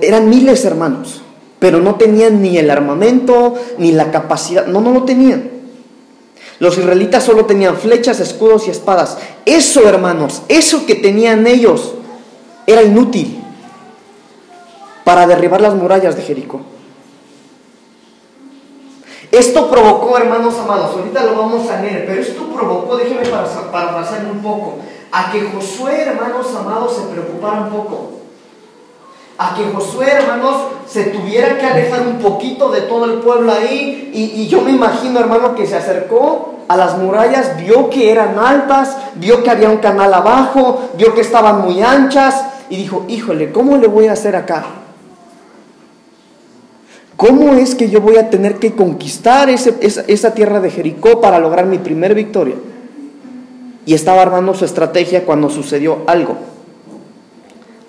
[0.00, 1.22] Eran miles hermanos,
[1.60, 4.66] pero no tenían ni el armamento ni la capacidad.
[4.66, 5.55] No, no lo tenían.
[6.58, 9.18] Los israelitas solo tenían flechas, escudos y espadas.
[9.44, 11.92] Eso, hermanos, eso que tenían ellos
[12.66, 13.42] era inútil
[15.04, 16.60] para derribar las murallas de Jericó.
[19.30, 24.24] Esto provocó, hermanos amados, ahorita lo vamos a leer, pero esto provocó, déjeme para- parafrasear
[24.30, 24.76] un poco,
[25.12, 28.12] a que Josué, hermanos amados, se preocupara un poco.
[29.38, 30.56] A que Josué, hermanos,
[30.88, 34.10] se tuviera que alejar un poquito de todo el pueblo ahí.
[34.14, 38.96] Y, yo me imagino, hermano, que se acercó a las murallas, vio que eran altas,
[39.16, 43.76] vio que había un canal abajo, vio que estaban muy anchas y dijo, híjole, ¿cómo
[43.76, 44.64] le voy a hacer acá?
[47.16, 51.20] ¿Cómo es que yo voy a tener que conquistar ese- esa, esa tierra de Jericó
[51.20, 52.56] para lograr mi primer victoria?
[53.86, 56.36] Y estaba armando su estrategia cuando sucedió algo.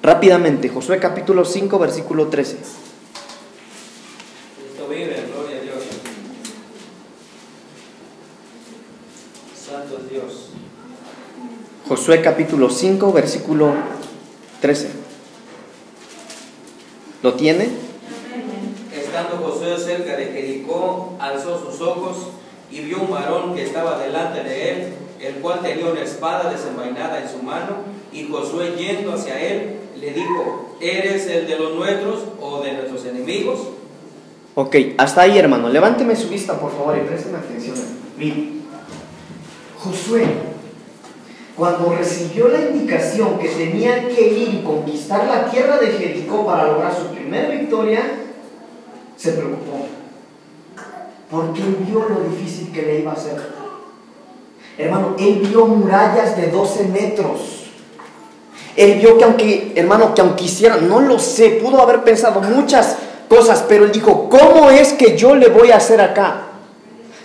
[0.07, 2.55] Rápidamente, Josué capítulo 5, versículo 13.
[4.55, 5.83] Cristo vive, gloria a Dios.
[9.53, 10.49] Santo es Dios.
[11.89, 13.73] Josué capítulo 5, versículo
[14.61, 14.91] 13.
[17.21, 17.67] ¿Lo tiene?
[18.95, 22.29] Estando Josué cerca de Jericó, alzó sus ojos
[22.71, 27.21] y vio un varón que estaba delante de él, el cual tenía una espada desenvainada
[27.21, 27.77] en su mano,
[28.11, 33.05] y Josué yendo hacia él, le dijo, ¿eres el de los nuestros o de nuestros
[33.05, 33.59] enemigos?
[34.55, 35.69] Ok, hasta ahí hermano.
[35.69, 37.75] Levánteme su vista por favor y présteme atención.
[38.17, 38.49] Mire,
[39.77, 40.25] Josué,
[41.55, 46.67] cuando recibió la indicación que tenía que ir y conquistar la tierra de Jericó para
[46.67, 48.01] lograr su primera victoria,
[49.15, 49.87] se preocupó.
[51.29, 53.56] Porque vio lo difícil que le iba a hacer.
[54.77, 57.65] Hermano, él vio murallas de 12 metros.
[58.75, 62.95] Él vio que aunque, hermano, que aunque hiciera, no lo sé, pudo haber pensado muchas
[63.27, 66.43] cosas, pero él dijo, ¿cómo es que yo le voy a hacer acá?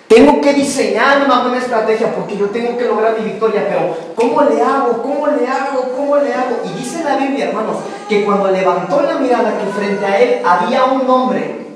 [0.09, 4.43] Tengo que diseñar una buena estrategia porque yo tengo que lograr mi victoria, pero ¿cómo
[4.43, 5.03] le hago?
[5.03, 5.91] ¿Cómo le hago?
[5.97, 6.57] ¿Cómo le hago?
[6.65, 7.77] Y dice la Biblia, hermanos,
[8.09, 11.67] que cuando levantó la mirada que frente a él había un hombre,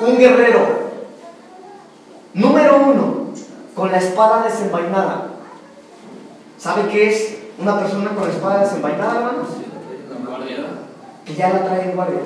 [0.00, 0.60] un guerrero,
[2.34, 3.21] número uno,
[3.74, 5.28] con la espada desenvainada.
[6.58, 9.48] ¿Sabe qué es una persona con la espada desenvainada, hermanos?
[11.24, 12.20] Que ya la trae en guardia.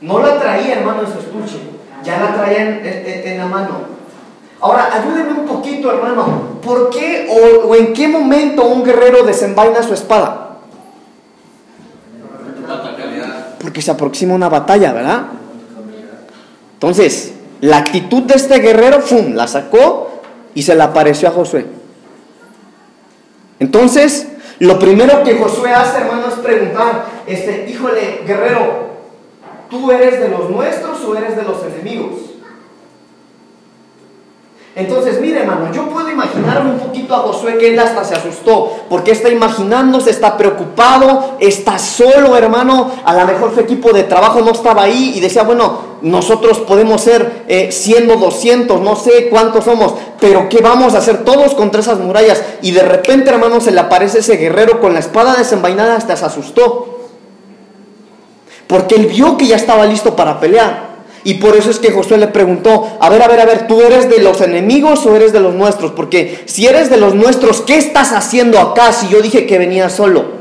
[0.00, 1.58] No la traía, hermano, en su estuche,
[2.02, 4.00] ya la traía en, en- en la mano.
[4.60, 6.58] Ahora, ayúdenme un poquito, hermano.
[6.62, 10.58] ¿Por qué o, o en qué momento un guerrero desenvaina su espada?
[13.60, 15.22] Porque se aproxima una batalla, ¿verdad?
[16.74, 20.09] Entonces, la actitud de este guerrero, ¡fum!, la sacó
[20.54, 21.66] y se la apareció a Josué.
[23.58, 28.90] Entonces, lo primero que Josué hace, hermano, es preguntar, este, híjole, guerrero,
[29.68, 32.29] ¿tú eres de los nuestros o eres de los enemigos?
[34.80, 38.78] Entonces, mire, hermano, yo puedo imaginarme un poquito a Josué que él hasta se asustó,
[38.88, 42.90] porque está imaginándose, está preocupado, está solo, hermano.
[43.04, 47.02] A lo mejor su equipo de trabajo no estaba ahí y decía, bueno, nosotros podemos
[47.02, 51.54] ser eh, 100 o 200, no sé cuántos somos, pero ¿qué vamos a hacer todos
[51.54, 52.42] contra esas murallas?
[52.62, 56.24] Y de repente, hermano, se le aparece ese guerrero con la espada desenvainada, hasta se
[56.24, 57.00] asustó.
[58.66, 60.89] Porque él vio que ya estaba listo para pelear.
[61.22, 63.82] Y por eso es que Josué le preguntó, a ver, a ver, a ver, ¿tú
[63.82, 65.92] eres de los enemigos o eres de los nuestros?
[65.92, 69.90] Porque si eres de los nuestros, ¿qué estás haciendo acá si yo dije que venía
[69.90, 70.40] solo?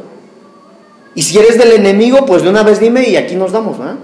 [1.15, 3.97] Y si eres del enemigo, pues de una vez dime y aquí nos damos, ¿verdad?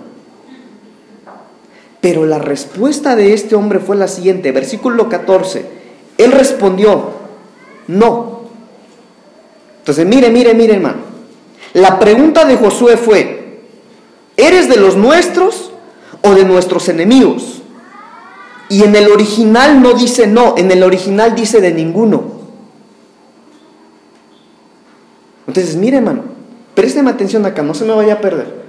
[2.01, 5.65] Pero la respuesta de este hombre fue la siguiente, versículo 14.
[6.17, 7.11] Él respondió,
[7.87, 8.41] no.
[9.79, 10.97] Entonces, mire, mire, mire, hermano.
[11.73, 13.59] La pregunta de Josué fue,
[14.35, 15.71] ¿eres de los nuestros
[16.25, 17.61] o de nuestros enemigos?
[18.69, 22.23] Y en el original no dice no, en el original dice de ninguno.
[25.47, 26.23] Entonces, mire, hermano,
[26.73, 28.65] présteme atención acá, no se me vaya a perder.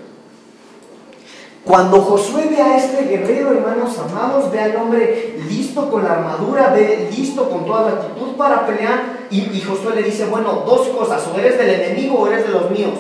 [1.65, 6.69] Cuando Josué ve a este guerrero, hermanos amados, ve al hombre listo con la armadura,
[6.69, 10.89] ve listo con toda la actitud para pelear, y, y Josué le dice, bueno, dos
[10.89, 12.95] cosas, o eres del enemigo o eres de los míos.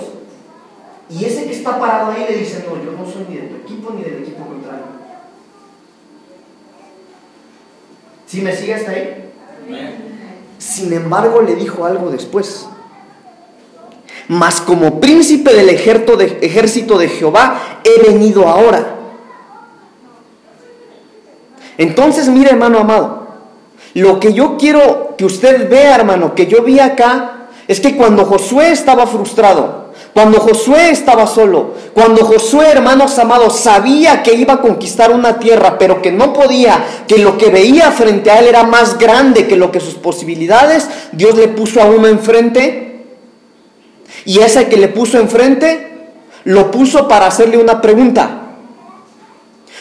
[1.08, 3.56] Y ese que está parado ahí le dice, no, yo no soy ni de tu
[3.56, 4.84] equipo ni del equipo contrario.
[8.26, 9.30] ¿Sí me sigue hasta ahí?
[10.58, 12.66] Sin embargo, le dijo algo después.
[14.28, 18.94] Mas como príncipe del ejército de, ejército de Jehová he venido ahora.
[21.78, 23.28] Entonces, mire, hermano amado,
[23.94, 28.24] lo que yo quiero que usted vea, hermano, que yo vi acá, es que cuando
[28.24, 29.85] Josué estaba frustrado,
[30.16, 35.76] cuando Josué estaba solo, cuando Josué, hermanos amados, sabía que iba a conquistar una tierra,
[35.78, 39.56] pero que no podía, que lo que veía frente a él era más grande que
[39.56, 43.04] lo que sus posibilidades, Dios le puso a uno enfrente
[44.24, 46.06] y ese que le puso enfrente,
[46.44, 48.45] lo puso para hacerle una pregunta.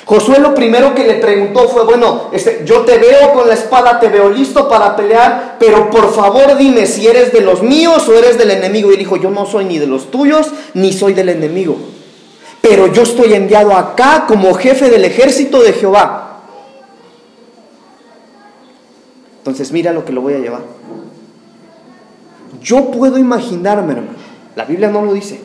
[0.06, 4.00] Josué lo primero que le preguntó fue, bueno, este, yo te veo con la espada,
[4.00, 8.14] te veo listo para pelear, pero por favor dime si eres de los míos o
[8.14, 8.92] eres del enemigo.
[8.92, 11.78] Y dijo, yo no soy ni de los tuyos, ni soy del enemigo.
[12.62, 16.42] Pero yo estoy enviado acá como jefe del ejército de Jehová.
[19.40, 20.62] Entonces mira lo que lo voy a llevar.
[22.62, 24.18] Yo puedo imaginarme, hermano,
[24.56, 25.40] la Biblia no lo dice,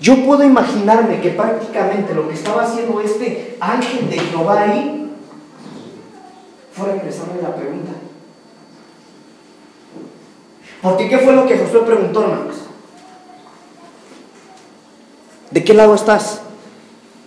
[0.00, 5.10] Yo puedo imaginarme que prácticamente lo que estaba haciendo este ángel de Jehová ahí
[6.72, 7.92] fue regresarle la pregunta.
[10.82, 12.56] Porque ¿qué fue lo que Josué preguntó, hermanos?
[15.50, 16.42] ¿De qué lado estás?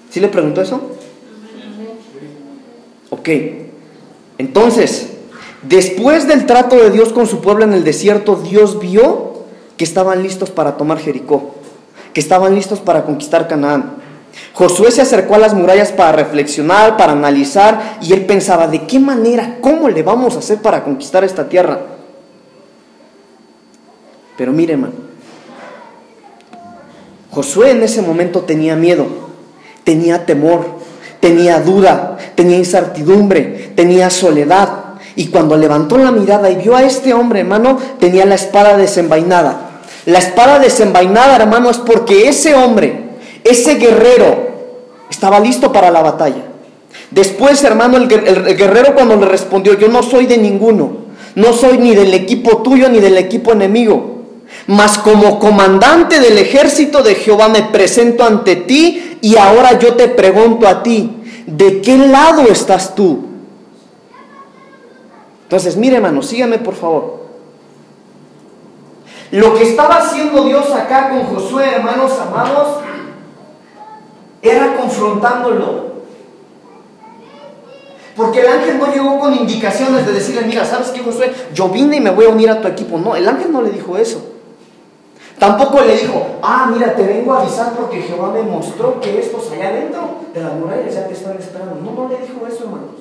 [0.10, 0.82] ¿Sí le preguntó eso?
[3.10, 3.30] Ok.
[4.38, 5.14] Entonces,
[5.64, 9.46] después del trato de Dios con su pueblo en el desierto, Dios vio
[9.78, 11.56] que estaban listos para tomar Jericó,
[12.18, 13.92] que estaban listos para conquistar Canaán.
[14.54, 18.98] Josué se acercó a las murallas para reflexionar, para analizar, y él pensaba, ¿de qué
[18.98, 21.80] manera, cómo le vamos a hacer para conquistar esta tierra?
[24.36, 24.94] Pero mire, hermano,
[27.30, 29.06] Josué en ese momento tenía miedo,
[29.84, 30.66] tenía temor,
[31.20, 34.70] tenía duda, tenía incertidumbre, tenía soledad.
[35.16, 39.67] Y cuando levantó la mirada y vio a este hombre, hermano, tenía la espada desenvainada.
[40.08, 43.10] La espada desenvainada, hermano, es porque ese hombre,
[43.44, 44.38] ese guerrero,
[45.10, 46.44] estaba listo para la batalla.
[47.12, 50.92] Después, hermano, el, guerrero cuando le respondió, yo no soy de ninguno,
[51.36, 54.22] no soy ni del equipo tuyo ni del equipo enemigo.
[54.68, 60.08] Mas como comandante del ejército de Jehová me presento ante ti y ahora yo te
[60.08, 61.18] pregunto a ti,
[61.48, 63.26] ¿de qué lado estás tú?
[65.44, 67.27] Entonces, mire hermano, sígame por favor.
[69.32, 72.80] Lo que estaba haciendo Dios acá con Josué, hermanos amados,
[74.42, 75.88] era confrontándolo.
[78.16, 81.32] Porque el ángel no llegó con indicaciones de decirle, mira, ¿sabes qué, Josué?
[81.54, 82.98] Yo vine y me voy a unir a tu equipo.
[82.98, 84.34] No, el ángel no le dijo eso.
[85.38, 89.52] Tampoco le dijo, ah, mira, te vengo a avisar porque Jehová me mostró que estos
[89.52, 91.76] allá adentro de las murallas ya te están esperando.
[91.76, 92.96] No, no le dijo eso, hermanos.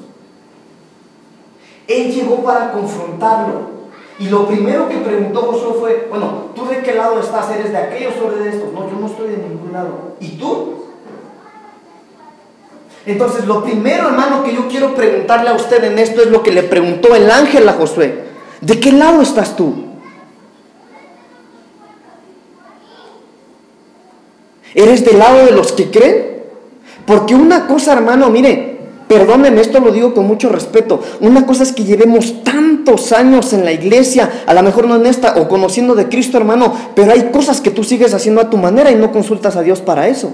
[1.88, 3.75] Él llegó para confrontarlo.
[4.18, 7.50] Y lo primero que preguntó Josué fue, bueno, ¿tú de qué lado estás?
[7.50, 8.72] ¿Eres de aquellos o de estos?
[8.72, 10.14] No, yo no estoy de ningún lado.
[10.20, 10.84] ¿Y tú?
[13.04, 16.50] Entonces, lo primero, hermano, que yo quiero preguntarle a usted en esto es lo que
[16.50, 18.24] le preguntó el ángel a Josué.
[18.60, 19.74] ¿De qué lado estás tú?
[24.74, 26.42] ¿Eres del lado de los que creen?
[27.06, 28.75] Porque una cosa, hermano, mire,
[29.08, 31.00] perdónenme, esto lo digo con mucho respeto.
[31.20, 35.06] Una cosa es que llevemos tantos años en la iglesia, a lo mejor no en
[35.06, 38.56] esta, o conociendo de Cristo, hermano, pero hay cosas que tú sigues haciendo a tu
[38.56, 40.32] manera y no consultas a Dios para eso.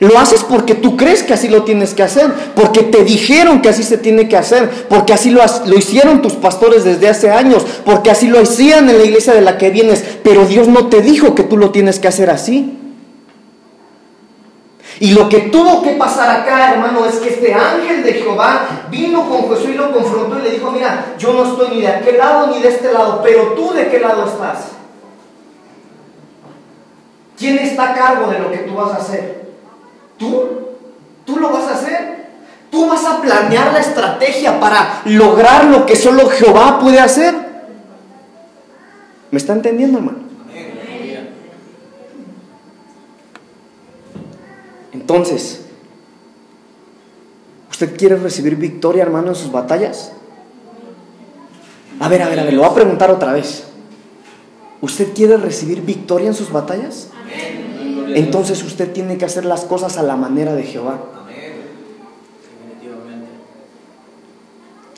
[0.00, 3.68] Lo haces porque tú crees que así lo tienes que hacer, porque te dijeron que
[3.68, 7.64] así se tiene que hacer, porque así lo, lo, hicieron tus pastores desde hace años,
[7.84, 11.02] porque así lo hacían en la iglesia de la que vienes, pero Dios no te
[11.02, 12.81] dijo que tú lo tienes que hacer así.
[15.00, 19.28] Y lo que tuvo que pasar acá, hermano, es que este ángel de Jehová vino
[19.28, 22.18] con Jesús y lo confrontó y le dijo, mira, yo no estoy ni de aquel
[22.18, 24.68] lado ni de este lado, pero tú de qué lado estás.
[27.38, 29.50] ¿Quién está a cargo de lo que tú vas a hacer?
[30.18, 30.48] ¿Tú?
[31.24, 32.22] ¿Tú lo vas a hacer?
[32.70, 37.34] ¿Tú vas a planear la estrategia para lograr lo que solo Jehová puede hacer?
[39.30, 40.31] ¿Me está entendiendo, hermano?
[44.92, 45.62] Entonces,
[47.70, 50.12] ¿usted quiere recibir victoria, hermano, en sus batallas?
[52.00, 53.64] A ver, a ver, a ver, lo voy a preguntar otra vez.
[54.80, 57.08] ¿Usted quiere recibir victoria en sus batallas?
[58.14, 61.00] entonces usted tiene que hacer las cosas a la manera de Jehová.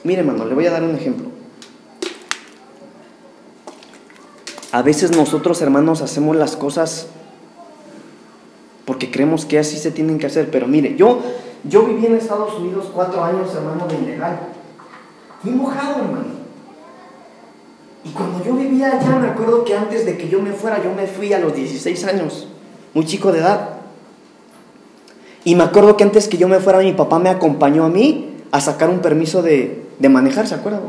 [0.02, 1.28] Mire, hermano, le voy a dar un ejemplo.
[4.72, 7.06] A veces nosotros, hermanos, hacemos las cosas
[8.84, 10.50] porque creemos que así se tienen que hacer.
[10.50, 11.20] Pero mire, yo,
[11.64, 14.38] yo viví en Estados Unidos cuatro años, hermano, de ilegal.
[15.42, 16.34] Fui mojado, hermano.
[18.04, 20.92] Y cuando yo vivía allá, me acuerdo que antes de que yo me fuera, yo
[20.92, 22.48] me fui a los 16 años
[22.94, 23.70] muy chico de edad.
[25.44, 28.36] Y me acuerdo que antes que yo me fuera, mi papá me acompañó a mí
[28.50, 30.82] a sacar un permiso de, manejar, ¿se acuerdan?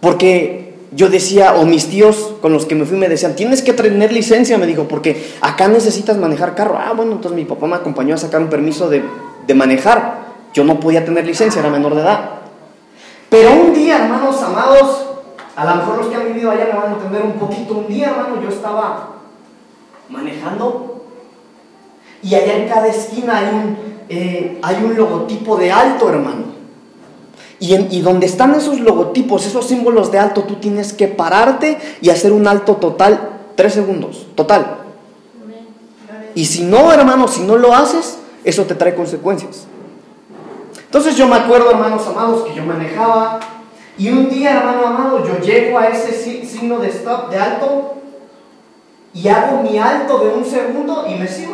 [0.00, 3.72] Porque yo decía, o mis tíos con los que me fui me decían, tienes que
[3.72, 6.78] tener licencia, me dijo, porque acá necesitas manejar carro.
[6.78, 9.02] Ah, bueno, entonces mi papá me acompañó a sacar un permiso de,
[9.46, 10.30] de manejar.
[10.52, 12.30] Yo no podía tener licencia, era menor de edad.
[13.28, 15.06] Pero un día, hermanos amados,
[15.54, 17.74] a lo mejor los que han vivido allá me van a entender un poquito.
[17.74, 19.10] Un día, hermano, yo estaba
[20.08, 21.04] manejando
[22.22, 23.76] y allá en cada esquina hay un,
[24.08, 26.59] eh, hay un logotipo de alto, hermano.
[27.60, 32.10] Y, y donde están esos logotipos, esos símbolos de alto, tú tienes que pararte y
[32.10, 34.78] hacer un alto total, tres segundos, total.
[36.34, 39.66] Y si no, hermano, si no lo haces, eso te trae consecuencias.
[40.86, 43.38] Entonces yo me acuerdo, hermanos amados, que yo manejaba
[44.00, 46.12] y un día, hermano amado, yo llego a ese
[46.46, 47.96] signo de stop, de alto,
[49.12, 51.49] Y hago mi alto de un segundo y me sigo,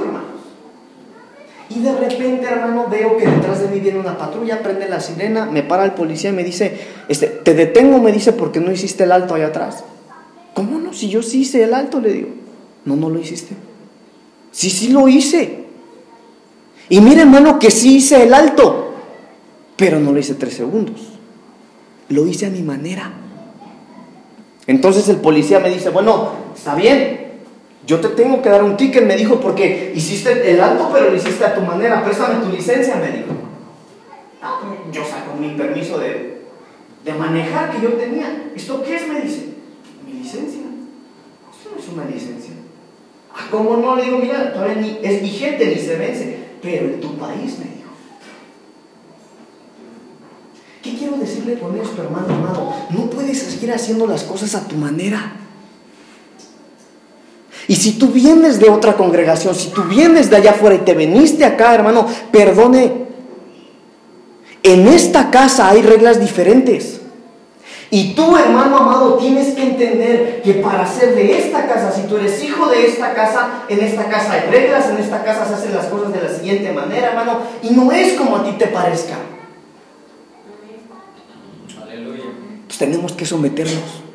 [2.00, 5.62] de repente, hermano, veo que detrás de mí viene una patrulla, prende la sirena, me
[5.62, 6.78] para el policía y me dice,
[7.08, 9.84] este, te detengo, me dice, porque no hiciste el alto allá atrás.
[10.54, 10.92] ¿Cómo no?
[10.92, 12.28] Si yo sí hice el alto, le digo.
[12.84, 13.54] No, no lo hiciste.
[14.52, 15.66] Sí, sí lo hice.
[16.88, 18.94] Y mire, hermano, que sí hice el alto,
[19.76, 21.12] pero no lo hice tres segundos.
[22.08, 23.12] Lo hice a mi manera.
[24.66, 27.25] Entonces el policía me dice, bueno, está bien,
[27.86, 31.16] yo te tengo que dar un ticket, me dijo, porque hiciste el alto, pero lo
[31.16, 33.32] hiciste a tu manera, préstame tu licencia, me dijo.
[34.42, 36.42] Ah, pues, yo saco mi permiso de,
[37.04, 38.50] de manejar que yo tenía.
[38.56, 39.08] ¿Esto qué es?
[39.08, 39.54] Me dice,
[40.04, 40.62] mi licencia.
[41.50, 42.54] Esto no es una licencia.
[43.32, 43.94] Ah, ¿cómo no?
[43.94, 47.66] Le digo, mira, todavía ni, es vigente ni se vence, pero en tu país, me
[47.66, 47.90] dijo.
[50.82, 52.74] ¿Qué quiero decirle con esto, hermano amado?
[52.90, 55.45] No puedes seguir haciendo las cosas a tu manera.
[57.68, 60.94] Y si tú vienes de otra congregación, si tú vienes de allá afuera y te
[60.94, 63.06] veniste acá, hermano, perdone.
[64.62, 67.00] En esta casa hay reglas diferentes.
[67.90, 72.16] Y tú, hermano amado, tienes que entender que para ser de esta casa, si tú
[72.16, 75.74] eres hijo de esta casa, en esta casa hay reglas, en esta casa se hacen
[75.74, 79.14] las cosas de la siguiente manera, hermano, y no es como a ti te parezca.
[81.80, 82.24] Aleluya.
[82.66, 84.05] Pues tenemos que someternos.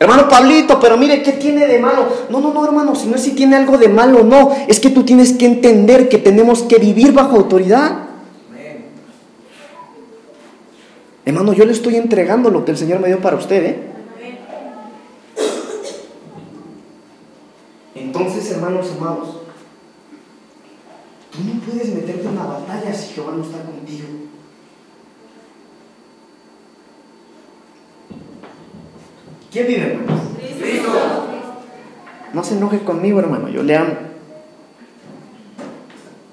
[0.00, 2.08] Hermano Pablito, pero mire, ¿qué tiene de malo?
[2.30, 4.50] No, no, no, hermano, si no es si tiene algo de malo, no.
[4.66, 8.06] Es que tú tienes que entender que tenemos que vivir bajo autoridad.
[11.26, 13.90] Hermano, yo le estoy entregando lo que el Señor me dio para usted, ¿eh?
[17.94, 19.36] Entonces, hermanos amados,
[21.30, 24.08] tú no puedes meterte en una batalla si Jehová no está contigo.
[29.50, 30.22] ¿Quién vive, hermanos?
[32.32, 33.94] No se enoje conmigo, hermano, yo le amo.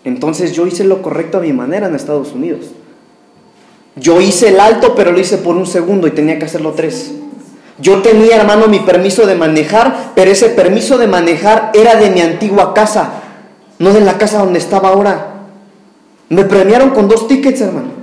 [0.04, 2.68] Entonces yo hice lo correcto a mi manera en Estados Unidos.
[3.96, 7.16] Yo hice el alto, pero lo hice por un segundo y tenía que hacerlo tres.
[7.80, 12.22] Yo tenía, hermano, mi permiso de manejar, pero ese permiso de manejar era de mi
[12.22, 13.22] antigua casa,
[13.80, 15.46] no de la casa donde estaba ahora.
[16.30, 17.97] Me premiaron con dos tickets, hermano.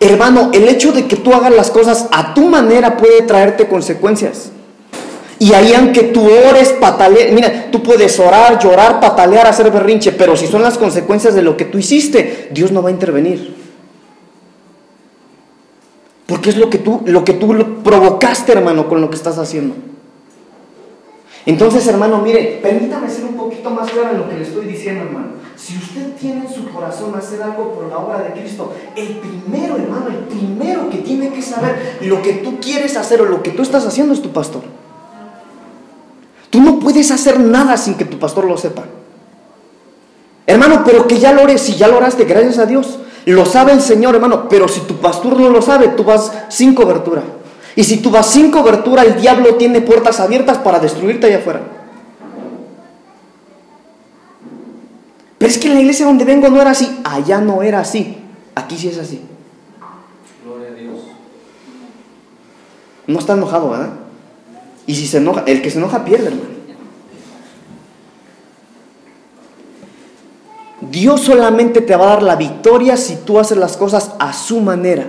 [0.00, 4.52] Hermano, el hecho de que tú hagas las cosas a tu manera puede traerte consecuencias.
[5.40, 10.36] Y ahí aunque tú ores, patalees, mira, tú puedes orar, llorar, patalear, hacer berrinche, pero
[10.36, 13.54] si son las consecuencias de lo que tú hiciste, Dios no va a intervenir.
[16.26, 19.74] Porque es lo que tú, lo que tú provocaste, hermano, con lo que estás haciendo.
[21.46, 25.04] Entonces, hermano, mire, permítame ser un poquito más claro en lo que le estoy diciendo,
[25.04, 25.37] hermano.
[25.68, 29.76] Si usted tiene en su corazón hacer algo por la obra de Cristo, el primero,
[29.76, 33.50] hermano, el primero que tiene que saber lo que tú quieres hacer o lo que
[33.50, 34.62] tú estás haciendo es tu pastor.
[36.48, 38.84] Tú no puedes hacer nada sin que tu pastor lo sepa.
[40.46, 43.00] Hermano, pero que ya lo ores, si ya lo oraste, gracias a Dios.
[43.26, 46.74] Lo sabe el Señor, hermano, pero si tu pastor no lo sabe, tú vas sin
[46.74, 47.22] cobertura.
[47.76, 51.77] Y si tú vas sin cobertura, el diablo tiene puertas abiertas para destruirte allá afuera.
[55.38, 57.00] Pero es que en la iglesia donde vengo no era así.
[57.04, 58.18] Allá no era así.
[58.54, 59.22] Aquí sí es así.
[60.44, 61.00] Gloria a Dios.
[63.06, 63.90] No está enojado, ¿verdad?
[64.86, 66.58] Y si se enoja, el que se enoja pierde, hermano.
[70.80, 74.60] Dios solamente te va a dar la victoria si tú haces las cosas a su
[74.60, 75.06] manera.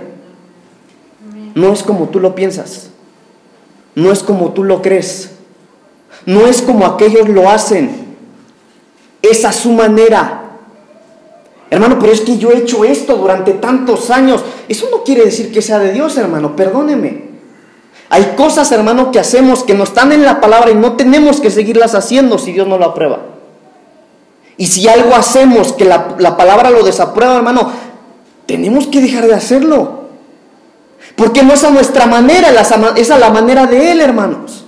[1.54, 2.90] No es como tú lo piensas.
[3.94, 5.32] No es como tú lo crees.
[6.26, 8.09] No es como aquellos lo hacen.
[9.30, 10.40] Es a su manera.
[11.70, 14.42] Hermano, pero es que yo he hecho esto durante tantos años.
[14.68, 16.56] Eso no quiere decir que sea de Dios, hermano.
[16.56, 17.30] Perdóneme.
[18.08, 21.48] Hay cosas, hermano, que hacemos que no están en la palabra y no tenemos que
[21.48, 23.20] seguirlas haciendo si Dios no lo aprueba.
[24.56, 27.70] Y si algo hacemos que la, palabra lo desaprueba, hermano,
[28.46, 30.00] tenemos que dejar de hacerlo.
[31.14, 32.48] Porque no es a nuestra manera,
[32.96, 34.64] es a la manera de Él, hermanos.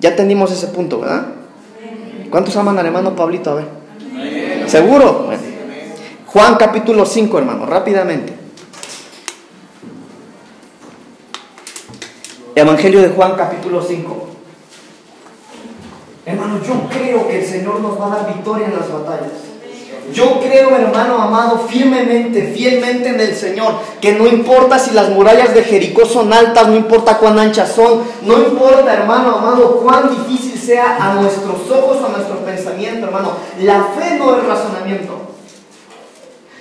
[0.00, 1.37] Ya entendimos ese punto, ¿verdad?
[2.30, 3.50] ¿Cuántos aman al hermano Pablito?
[3.50, 3.68] A ver.
[4.66, 5.30] ¿Seguro?
[6.26, 8.34] Juan capítulo 5, hermano, rápidamente.
[12.54, 14.28] Evangelio de Juan capítulo 5.
[16.26, 19.47] Hermano, yo creo que el Señor nos va a dar victoria en las batallas.
[20.12, 25.54] Yo creo, hermano amado, firmemente, fielmente en el Señor, que no importa si las murallas
[25.54, 30.58] de Jericó son altas, no importa cuán anchas son, no importa, hermano amado, cuán difícil
[30.58, 33.32] sea a nuestros ojos o a nuestro pensamiento, hermano.
[33.60, 35.28] La fe no es razonamiento.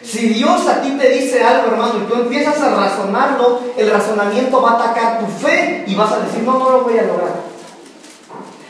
[0.03, 4.61] Si Dios a ti te dice algo, hermano, y tú empiezas a razonarlo, el razonamiento
[4.61, 7.35] va a atacar tu fe y vas a decir, no, no lo voy a lograr.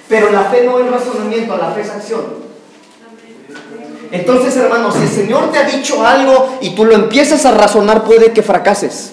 [0.09, 2.46] Pero la fe no es razonamiento, la fe es acción.
[4.11, 8.03] Entonces, hermano, si el Señor te ha dicho algo y tú lo empiezas a razonar,
[8.03, 9.11] puede que fracases.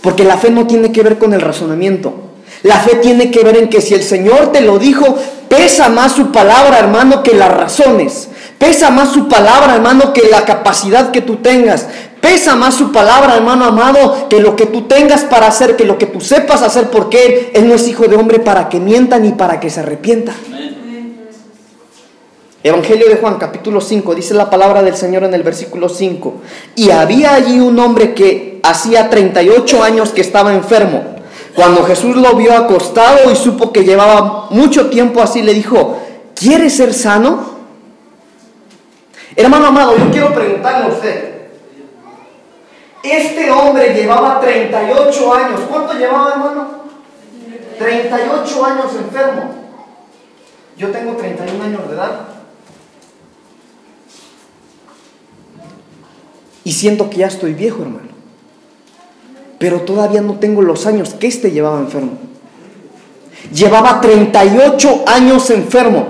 [0.00, 2.14] Porque la fe no tiene que ver con el razonamiento.
[2.62, 5.16] La fe tiene que ver en que si el Señor te lo dijo,
[5.48, 8.28] pesa más su palabra, hermano, que las razones.
[8.58, 11.86] Pesa más su palabra, hermano, que la capacidad que tú tengas.
[12.20, 15.98] Pesa más su palabra, hermano amado, que lo que tú tengas para hacer, que lo
[15.98, 19.32] que tú sepas hacer, porque Él, no es hijo de hombre para que mienta ni
[19.32, 20.32] para que se arrepienta.
[22.66, 26.34] Evangelio de Juan, capítulo 5, dice la palabra del Señor en el versículo 5.
[26.74, 31.14] Y había allí un hombre que hacía 38 años que estaba enfermo.
[31.54, 36.02] Cuando Jesús lo vio acostado y supo que llevaba mucho tiempo así, le dijo,
[36.34, 37.50] ¿quieres ser sano?
[39.36, 41.34] Hermano amado, yo quiero preguntarle a usted.
[43.04, 45.60] Este hombre llevaba 38 años.
[45.70, 46.68] ¿Cuánto llevaba, hermano?
[47.78, 49.54] 38 años enfermo.
[50.76, 52.35] Yo tengo 31 años de edad.
[56.66, 58.08] Y siento que ya estoy viejo, hermano.
[59.60, 62.18] Pero todavía no tengo los años que este llevaba enfermo.
[63.54, 66.08] Llevaba 38 años enfermo.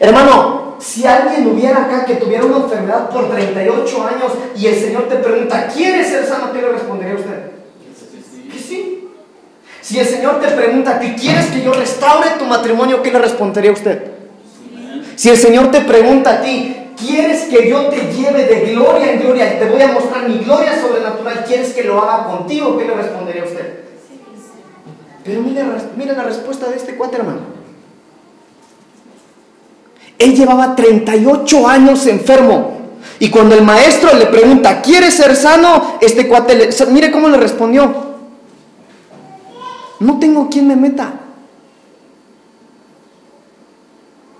[0.00, 5.10] Hermano, si alguien hubiera acá que tuviera una enfermedad por 38 años y el Señor
[5.10, 6.54] te pregunta, ¿quieres ser sano?
[6.54, 7.50] ¿Qué le respondería a usted?
[8.66, 9.10] Sí.
[9.82, 13.02] Si el Señor te pregunta, ¿qué quieres que yo restaure tu matrimonio?
[13.02, 14.10] ¿Qué le respondería a usted?
[15.16, 19.20] Si el Señor te pregunta a ti, ¿quieres que yo te lleve de gloria en
[19.20, 19.58] gloria?
[19.58, 21.44] Te voy a mostrar mi gloria sobrenatural.
[21.44, 22.76] ¿Quieres que lo haga contigo?
[22.76, 23.84] ¿Qué le respondería a usted?
[25.24, 25.64] Pero mire,
[25.96, 27.40] mire la respuesta de este cuate, hermano.
[30.18, 32.76] Él llevaba 38 años enfermo.
[33.18, 35.98] Y cuando el maestro le pregunta, ¿quieres ser sano?
[36.00, 38.06] Este cuate, mire cómo le respondió.
[40.00, 41.12] No tengo quien me meta.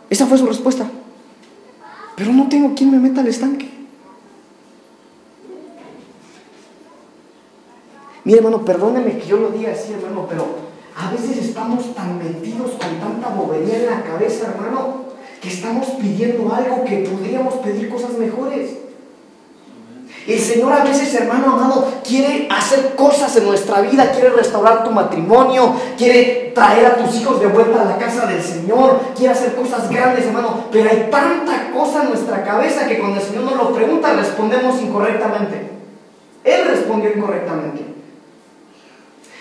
[0.09, 0.87] Esa fue su respuesta.
[2.17, 3.71] Pero no tengo quien me meta al estanque.
[8.25, 10.47] Mire, hermano, perdóneme que yo lo diga así, hermano, pero
[10.97, 15.05] a veces estamos tan metidos con tanta bobería en la cabeza, hermano,
[15.41, 18.86] que estamos pidiendo algo que podríamos pedir cosas mejores.
[20.27, 24.91] El Señor a veces, hermano amado, quiere hacer cosas en nuestra vida, quiere restaurar tu
[24.91, 29.55] matrimonio, quiere traer a tus hijos de vuelta a la casa del Señor, quiere hacer
[29.55, 33.57] cosas grandes, hermano, pero hay tanta cosa en nuestra cabeza que cuando el Señor nos
[33.57, 35.71] lo pregunta respondemos incorrectamente.
[36.43, 37.85] Él respondió incorrectamente.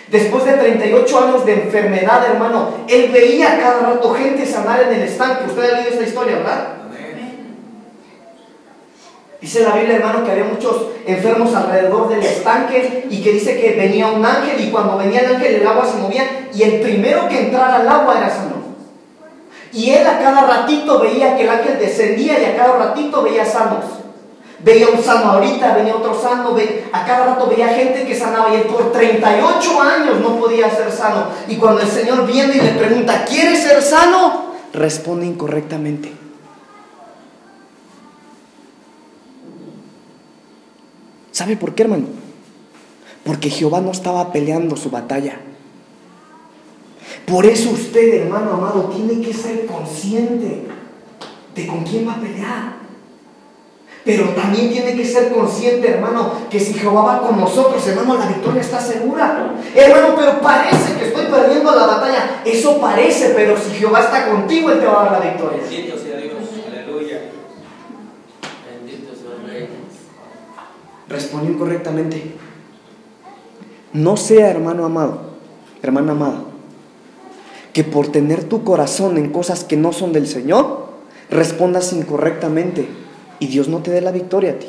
[0.08, 5.02] Después de 38 años de enfermedad, hermano, él veía cada rato gente sanar en el
[5.02, 5.46] estanque.
[5.48, 6.75] Usted ha leído esta historia, ¿verdad?
[9.46, 10.74] Dice la Biblia, hermano, que había muchos
[11.06, 15.36] enfermos alrededor del estanque y que dice que venía un ángel y cuando venía el
[15.36, 18.56] ángel el agua se movía y el primero que entrara al agua era sano.
[19.72, 23.46] Y él a cada ratito veía que el ángel descendía y a cada ratito veía
[23.46, 23.84] sanos.
[24.64, 26.56] Veía un sano ahorita, venía otro sano,
[26.92, 30.90] a cada rato veía gente que sanaba y él por 38 años no podía ser
[30.90, 31.26] sano.
[31.46, 34.56] Y cuando el Señor viene y le pregunta, ¿quieres ser sano?
[34.72, 36.25] Responde incorrectamente.
[41.36, 42.06] ¿Sabe por qué, hermano?
[43.22, 45.38] Porque Jehová no estaba peleando su batalla.
[47.26, 50.62] Por eso usted, hermano amado, tiene que ser consciente
[51.54, 52.76] de con quién va a pelear.
[54.02, 58.28] Pero también tiene que ser consciente, hermano, que si Jehová va con nosotros, hermano, la
[58.28, 59.56] victoria está segura.
[59.74, 62.40] Hermano, pero parece que estoy perdiendo la batalla.
[62.46, 65.60] Eso parece, pero si Jehová está contigo, Él te va a dar la victoria.
[65.60, 66.32] Bendito sea Dios,
[66.66, 67.20] aleluya.
[68.64, 69.68] Bendito sea Rey.
[71.08, 72.34] Respondió incorrectamente.
[73.92, 75.20] No sea, hermano amado,
[75.82, 76.44] hermana amada,
[77.72, 80.88] que por tener tu corazón en cosas que no son del Señor,
[81.30, 82.88] respondas incorrectamente
[83.38, 84.66] y Dios no te dé la victoria a ti.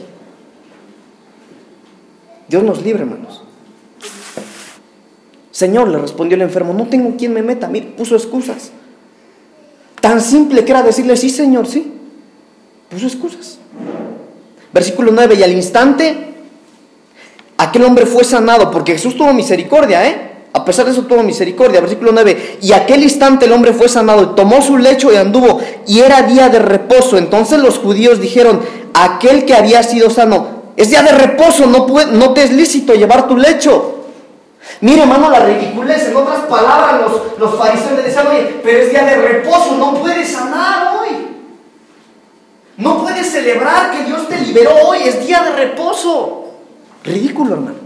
[2.47, 3.43] Dios nos libre, hermanos.
[5.51, 7.67] Señor, le respondió el enfermo, no tengo quien me meta.
[7.67, 8.71] Mire, puso excusas.
[9.99, 11.93] Tan simple que era decirle, sí, Señor, sí.
[12.89, 13.57] Puso excusas.
[14.73, 16.35] Versículo 9, y al instante
[17.57, 20.27] aquel hombre fue sanado, porque Jesús tuvo misericordia, ¿eh?
[20.57, 21.79] A pesar de eso tuvo misericordia.
[21.81, 22.57] Versículo 9.
[22.61, 25.61] Y aquel instante el hombre fue sanado tomó su lecho y anduvo.
[25.85, 27.17] Y era día de reposo.
[27.17, 28.61] Entonces los judíos dijeron,
[28.95, 32.95] aquel que había sido sano, es día de reposo, no, puede, no te es lícito
[32.95, 34.05] llevar tu lecho.
[34.81, 36.07] Mire, hermano, la ridiculez.
[36.07, 39.93] En otras palabras, los, los fariseos le decían, oye, pero es día de reposo, no
[39.93, 40.96] puedes sanar.
[42.77, 46.53] No puedes celebrar que Dios te liberó hoy, es día de reposo.
[47.03, 47.77] Ridículo, hermano.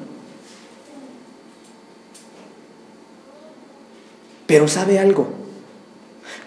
[4.46, 5.30] Pero sabe algo,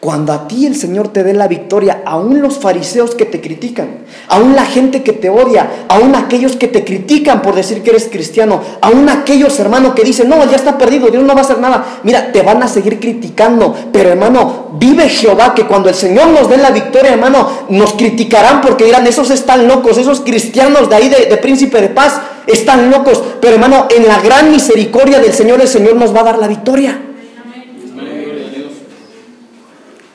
[0.05, 4.01] cuando a ti el Señor te dé la victoria, aún los fariseos que te critican,
[4.29, 8.11] aún la gente que te odia, aún aquellos que te critican por decir que eres
[8.13, 11.59] cristiano, aún aquellos hermanos que dicen, no, ya está perdido, Dios no va a hacer
[11.59, 16.27] nada, mira, te van a seguir criticando, pero hermano, vive Jehová que cuando el Señor
[16.29, 20.97] nos dé la victoria, hermano, nos criticarán porque dirán, esos están locos, esos cristianos de
[20.97, 25.33] ahí de, de príncipe de paz, están locos, pero hermano, en la gran misericordia del
[25.33, 27.14] Señor, el Señor nos va a dar la victoria.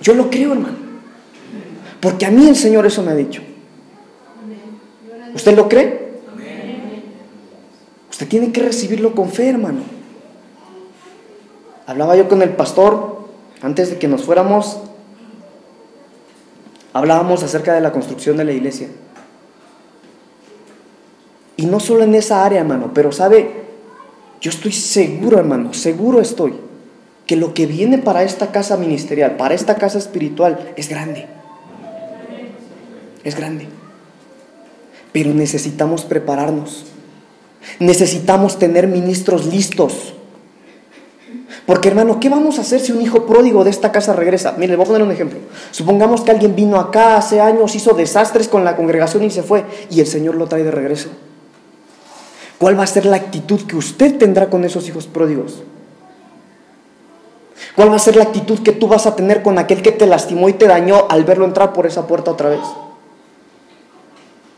[0.02, 0.78] Yo lo creo, hermano.
[2.00, 3.42] Porque a mí el Señor eso me ha dicho.
[5.34, 6.10] ¿Usted lo cree?
[8.10, 9.82] Usted tiene que recibirlo con fe, hermano.
[11.86, 13.28] Hablaba yo con el pastor
[13.62, 14.80] antes de que nos fuéramos.
[16.94, 18.88] Hablábamos acerca de la construcción de la iglesia.
[21.58, 23.52] Y no solo en esa área, hermano, pero sabe,
[24.40, 26.69] yo estoy seguro, hermano, seguro estoy
[27.30, 31.28] que lo que viene para esta casa ministerial, para esta casa espiritual, es grande.
[33.24, 33.68] Es grande.
[35.12, 36.86] Pero necesitamos prepararnos.
[37.78, 40.16] Necesitamos tener ministros listos.
[41.68, 44.56] Porque hermano, ¿qué vamos a hacer si un hijo pródigo de esta casa regresa?
[44.58, 45.38] Mire, le voy a poner un ejemplo.
[45.70, 49.66] Supongamos que alguien vino acá hace años, hizo desastres con la congregación y se fue,
[49.92, 51.10] y el Señor lo trae de regreso.
[52.58, 55.62] ¿Cuál va a ser la actitud que usted tendrá con esos hijos pródigos?
[57.76, 60.06] ¿Cuál va a ser la actitud que tú vas a tener con aquel que te
[60.06, 62.62] lastimó y te dañó al verlo entrar por esa puerta otra vez?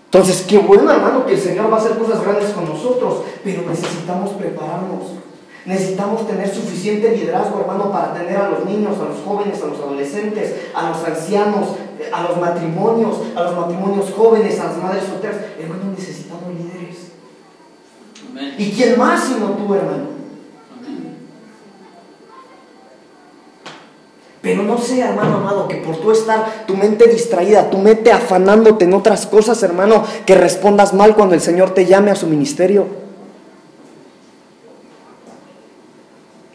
[0.05, 3.61] Entonces, qué bueno, hermano, que el Señor va a hacer cosas grandes con nosotros, pero
[3.61, 5.21] necesitamos prepararnos.
[5.65, 9.79] Necesitamos tener suficiente liderazgo, hermano, para atender a los niños, a los jóvenes, a los
[9.79, 11.69] adolescentes, a los ancianos,
[12.11, 15.37] a los matrimonios, a los matrimonios jóvenes, a las madres solteras.
[15.57, 17.11] Hermano, necesitamos líderes.
[18.57, 20.10] ¿Y quién más sino tú, hermano?
[24.41, 28.85] Pero no sea, hermano amado, que por tú estar tu mente distraída, tu mente afanándote
[28.85, 33.00] en otras cosas, hermano, que respondas mal cuando el Señor te llame a su ministerio.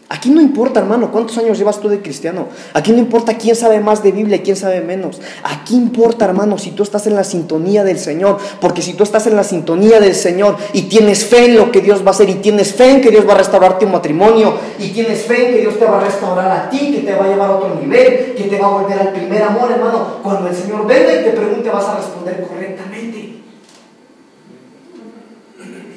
[0.08, 2.46] Aquí no importa, hermano, cuántos años llevas tú de cristiano.
[2.74, 5.20] Aquí no importa quién sabe más de Biblia y quién sabe menos.
[5.42, 8.38] Aquí importa, hermano, si tú estás en la sintonía del Señor.
[8.60, 11.80] Porque si tú estás en la sintonía del Señor y tienes fe en lo que
[11.80, 14.54] Dios va a hacer y tienes fe en que Dios va a restaurar tu matrimonio
[14.78, 17.24] y tienes fe en que Dios te va a restaurar a ti, que te va
[17.24, 20.48] a llevar a otro nivel, que te va a volver al primer amor, hermano, cuando
[20.48, 22.95] el Señor venga y te pregunte vas a responder correctamente.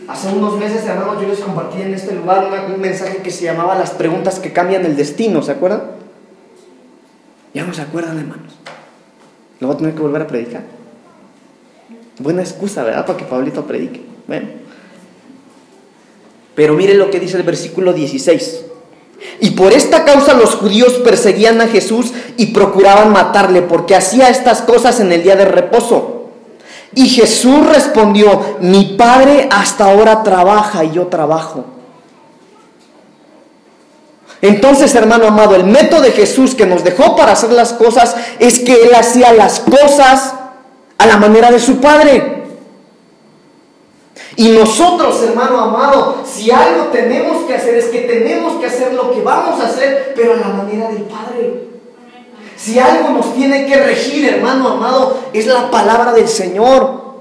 [0.10, 3.76] Hace unos meses, hermanos, yo les compartí en este lugar un mensaje que se llamaba
[3.76, 5.84] Las preguntas que cambian el destino, ¿se acuerdan?
[7.53, 8.53] Ya no se acuerdan, hermanos.
[9.60, 10.64] Lo voy a tener que volver a predicar.
[12.18, 13.05] Buena excusa, ¿verdad?
[13.05, 14.01] Para que Pablito predique.
[14.26, 14.47] Bueno.
[16.55, 18.66] Pero mire lo que dice el versículo 16.
[19.41, 24.64] Y por esta causa los judíos perseguían a Jesús y procuraban matarle, porque hacía estas
[24.64, 26.18] cosas en el día de reposo.
[26.95, 31.65] Y Jesús respondió, mi Padre hasta ahora trabaja y yo trabajo.
[34.41, 38.59] Entonces, hermano amado, el método de Jesús que nos dejó para hacer las cosas es
[38.59, 40.33] que Él hacía las cosas
[40.97, 42.39] a la manera de su Padre.
[44.35, 49.11] Y nosotros, hermano amado, si algo tenemos que hacer es que tenemos que hacer lo
[49.11, 51.68] que vamos a hacer, pero a la manera del Padre.
[52.60, 57.20] Si algo nos tiene que regir, hermano amado, es la palabra del Señor.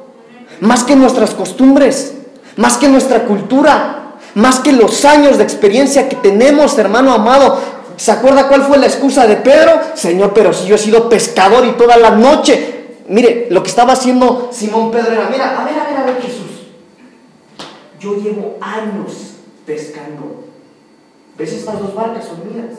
[0.61, 2.15] Más que nuestras costumbres,
[2.57, 7.57] más que nuestra cultura, más que los años de experiencia que tenemos, hermano amado.
[7.97, 9.81] ¿Se acuerda cuál fue la excusa de Pedro?
[9.95, 12.97] Señor, pero si yo he sido pescador y toda la noche.
[13.07, 16.21] Mire, lo que estaba haciendo Simón Pedro era, mira, a ver, a ver, a ver,
[16.21, 16.67] Jesús.
[18.01, 19.35] Yo llevo años
[19.65, 20.45] pescando.
[21.39, 22.75] ¿Ves estas dos barcas son mías?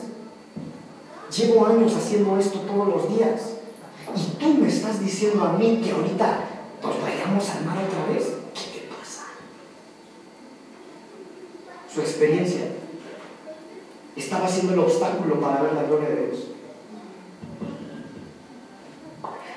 [1.36, 3.40] Llevo años haciendo esto todos los días.
[4.16, 6.44] Y tú me estás diciendo a mí que ahorita
[6.82, 8.34] nos vayamos al mar otra vez.
[8.52, 9.26] ¿Qué te pasa?
[11.92, 12.62] Su experiencia
[14.16, 16.38] estaba siendo el obstáculo para ver la gloria de Dios.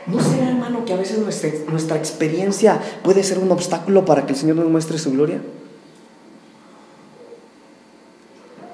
[0.05, 4.37] ¿No será, hermano, que a veces nuestra, experiencia puede ser un obstáculo para que el
[4.37, 5.41] Señor nos muestre su gloria?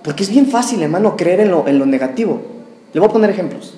[0.04, 2.59] Porque es bien fácil, hermano, creer en lo negativo.
[2.94, 3.76] Le voy a poner ejemplos.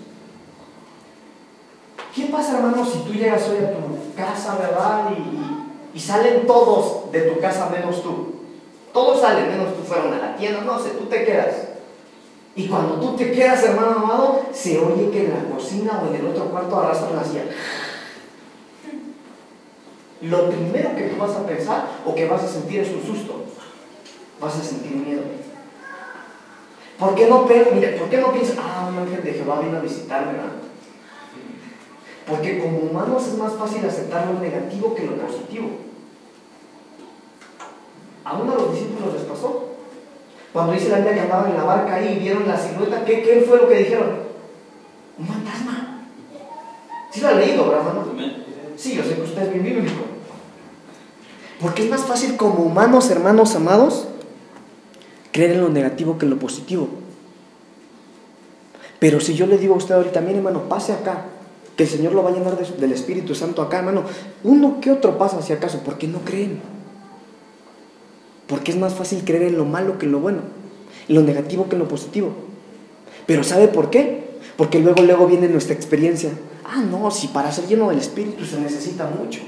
[2.15, 5.11] ¿Qué pasa, hermano, si tú llegas hoy a tu casa, verdad?
[5.11, 8.35] Y, y, salen todos de tu casa menos tú.
[8.93, 11.55] Todos salen menos tú fueron a la tienda, no sé, tú te quedas.
[12.55, 16.19] Y cuando tú te quedas, hermano amado, se oye que en la cocina o en
[16.19, 17.43] el otro cuarto arrastran la silla.
[20.21, 23.45] lo primero que tú vas a pensar o que vas a sentir es un susto.
[24.39, 25.21] Vas a sentir miedo.
[27.01, 29.81] ¿Por qué no, mira, ¿por qué no piensas, ah, un ángel de Jehová vino a
[29.81, 30.33] visitarme?
[32.27, 35.69] Porque como humanos es más fácil aceptar lo negativo que lo positivo.
[38.23, 39.69] A uno de los discípulos les pasó.
[40.53, 43.23] Cuando dice la Biblia que andaban en la barca ahí y vieron la silueta, ¿qué,
[43.23, 44.19] ¿qué, fue lo que dijeron?
[45.17, 46.05] Un fantasma.
[47.09, 48.05] Sí lo ha leído, ¿verdad, hermano?
[48.77, 50.03] Sí, yo sé que usted es bien bíblico.
[51.59, 54.07] Porque es más fácil como humanos, hermanos amados,
[55.31, 56.87] creer en lo negativo que en lo positivo.
[58.99, 61.25] Pero si yo le digo a usted ahorita, mire hermano, pase acá,
[61.75, 64.03] que el Señor lo va a llenar del Espíritu Santo acá, hermano,
[64.43, 66.59] uno que otro pasa si acaso, porque no creen.
[68.47, 70.41] Porque es más fácil creer en lo malo que en lo bueno,
[71.07, 72.31] en lo negativo que en lo positivo.
[73.25, 74.29] Pero ¿sabe por qué?
[74.57, 76.31] Porque luego, luego viene nuestra experiencia.
[76.63, 79.39] Ah, no, si para ser lleno del Espíritu se necesita mucho.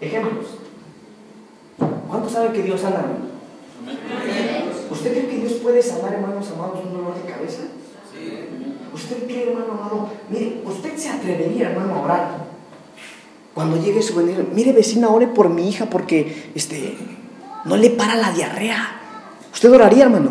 [0.00, 0.46] Ejemplos.
[2.08, 3.31] ¿Cuánto sabe que Dios sana, hermano?
[4.90, 7.62] ¿Usted cree que Dios puede sanar, hermanos amados, un dolor de cabeza?
[8.92, 10.08] ¿Usted cree, hermano amado?
[10.28, 12.28] Mire, usted se atrevería, hermano, a orar.
[13.54, 16.96] Cuando llegue su venida, mire, vecina, ore por mi hija porque este,
[17.64, 19.00] no le para la diarrea.
[19.52, 20.30] ¿Usted oraría, hermano?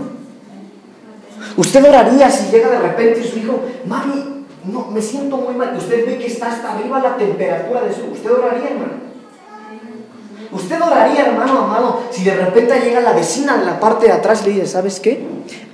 [1.58, 5.76] ¿Usted oraría si llega de repente su hijo, mami, no, me siento muy mal?
[5.76, 8.06] Usted ve que está hasta arriba la temperatura de su.
[8.12, 9.11] ¿Usted oraría, hermano?
[10.52, 14.42] Usted oraría, hermano amado, si de repente llega la vecina en la parte de atrás
[14.42, 15.26] y le dice, ¿sabes qué?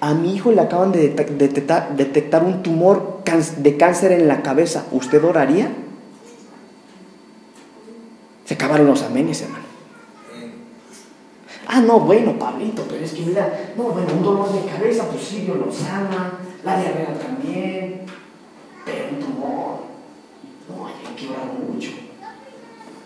[0.02, 3.24] A mi hijo le acaban de detectar, un tumor
[3.58, 4.86] de cáncer en la cabeza.
[4.92, 5.70] ¿Usted oraría?
[8.46, 9.66] Se acabaron los amenes, hermano.
[11.66, 15.22] Ah, no, bueno, Pablito, pero es que mira, no, bueno, un dolor de cabeza, pues
[15.22, 18.02] sí, Dios lo sana, la diarrea también,
[18.86, 19.80] pero un tumor,
[20.70, 22.07] no, hay que orar mucho.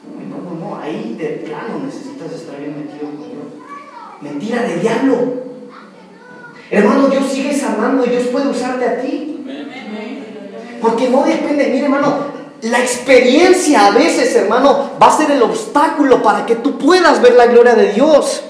[0.03, 3.47] No, no, no, ahí de plano necesitas estar bien metido con Dios.
[4.21, 5.41] Mentira de diablo.
[6.69, 9.45] Hermano, Dios sigue sanando y Dios puede usarte a ti.
[10.81, 12.31] Porque no depende, mire hermano,
[12.61, 17.35] la experiencia a veces, hermano, va a ser el obstáculo para que tú puedas ver
[17.35, 18.43] la gloria de Dios.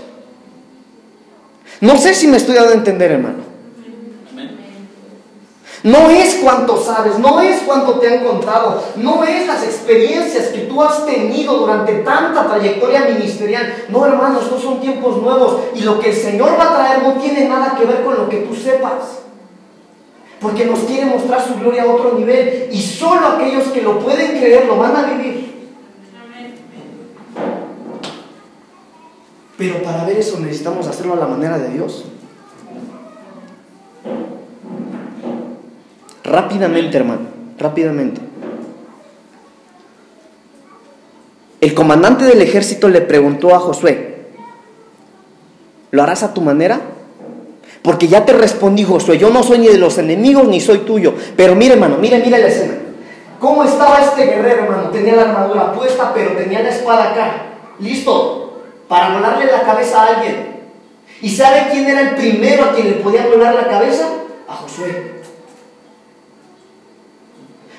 [1.81, 3.50] No sé si me estoy dando a entender, hermano.
[5.83, 10.59] No es cuánto sabes, no es cuánto te han contado, no es las experiencias que
[10.61, 13.85] tú has tenido durante tanta trayectoria ministerial.
[13.89, 17.13] No, hermanos, no son tiempos nuevos y lo que el Señor va a traer no
[17.13, 19.21] tiene nada que ver con lo que tú sepas.
[20.39, 24.39] Porque nos quiere mostrar su gloria a otro nivel y solo aquellos que lo pueden
[24.39, 25.71] creer lo van a vivir.
[29.57, 32.05] Pero para ver eso necesitamos hacerlo a la manera de Dios.
[36.23, 37.21] Rápidamente, hermano,
[37.57, 38.21] rápidamente.
[41.59, 44.25] El comandante del ejército le preguntó a Josué,
[45.91, 46.81] ¿lo harás a tu manera?
[47.83, 51.13] Porque ya te respondí, Josué, yo no soy ni de los enemigos ni soy tuyo.
[51.35, 52.73] Pero mire, hermano, mire, mire la escena.
[53.39, 54.89] ¿Cómo estaba este guerrero, hermano?
[54.89, 57.45] Tenía la armadura puesta, pero tenía la espada acá.
[57.79, 60.61] Listo, para volarle la cabeza a alguien.
[61.21, 64.07] ¿Y sabe quién era el primero a quien le podía volar la cabeza?
[64.47, 65.20] A Josué.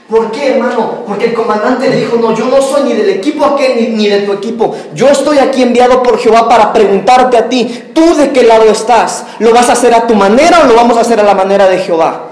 [0.09, 1.05] ¿Por qué, hermano?
[1.07, 4.21] Porque el comandante le dijo, no, yo no soy ni del equipo aquel ni, de
[4.21, 4.75] tu equipo.
[4.95, 9.25] Yo estoy aquí enviado por Jehová para preguntarte a ti, ¿tú de qué lado estás?
[9.39, 11.69] ¿Lo vas a hacer a tu manera o lo vamos a hacer a la manera
[11.69, 12.29] de Jehová?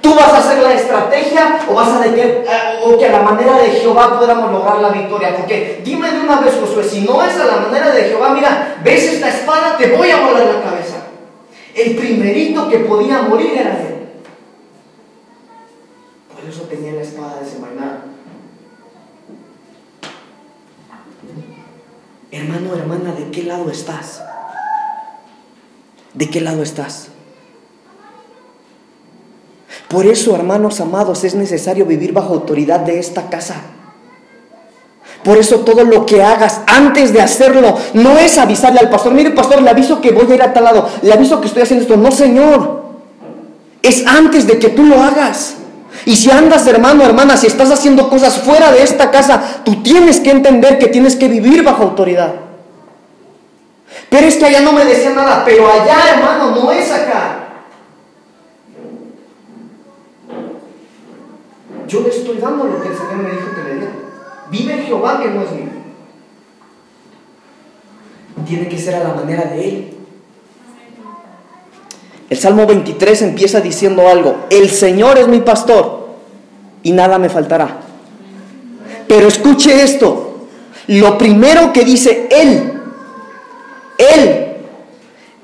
[0.00, 2.44] ¿Tú vas a hacer la estrategia o vas a de que, eh,
[2.84, 5.34] o que a la manera de Jehová podamos lograr la victoria?
[5.34, 8.76] Porque dime de una vez, Josué, si no es a la manera de Jehová, mira,
[8.84, 10.96] ves esta espada, te voy a volar la cabeza.
[11.74, 13.93] El primerito que podía morir era él
[16.54, 18.04] eso tenía la espada desenvainada.
[22.30, 24.22] Hermano, hermana, ¿de qué lado estás?
[26.12, 27.08] ¿De qué lado estás?
[29.88, 33.56] Por eso, hermanos amados, es necesario vivir bajo autoridad de esta casa.
[35.24, 39.30] Por eso todo lo que hagas antes de hacerlo no es avisarle al pastor, mire
[39.30, 41.82] pastor, le aviso que voy a ir a tal lado, le aviso que estoy haciendo
[41.82, 41.96] esto.
[41.96, 42.84] No, Señor.
[43.82, 45.56] Es antes de que tú lo hagas.
[46.06, 50.20] Y si andas, hermano, hermana, si estás haciendo cosas fuera de esta casa, tú tienes
[50.20, 52.34] que entender que tienes que vivir bajo autoridad.
[54.10, 57.44] Pero es que allá no me decía nada, pero allá, hermano, no es acá.
[61.86, 63.92] Yo le estoy dando lo que el Señor me dijo que le diera.
[64.50, 65.68] Vive Jehová que no es mío.
[68.46, 69.93] Tiene que ser a la manera de Él.
[72.30, 76.08] El Salmo 23 empieza diciendo algo, el Señor es mi pastor
[76.82, 77.80] y nada me faltará.
[79.06, 80.30] Pero escuche esto,
[80.86, 82.74] Lo primero que dice Él,
[83.96, 84.56] Él,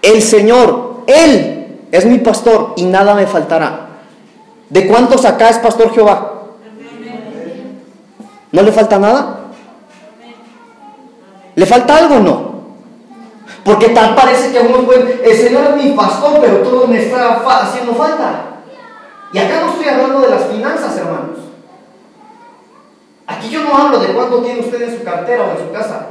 [0.02, 3.88] el Señor, Él es mi pastor y nada me faltará.
[4.68, 6.44] ¿De cuántos acá es pastor Jehová?
[8.52, 9.40] ¿No le falta nada?
[11.54, 12.49] ¿Le falta algo o no?
[13.64, 17.02] Porque tal parece que a uno puede, el Señor es mi pastor, pero todo me
[17.02, 18.62] está haciendo falta.
[19.32, 21.38] Y acá no estoy hablando de las finanzas, hermanos.
[23.26, 26.06] Aquí yo no hablo de cuánto tiene usted en su cartera o en su casa.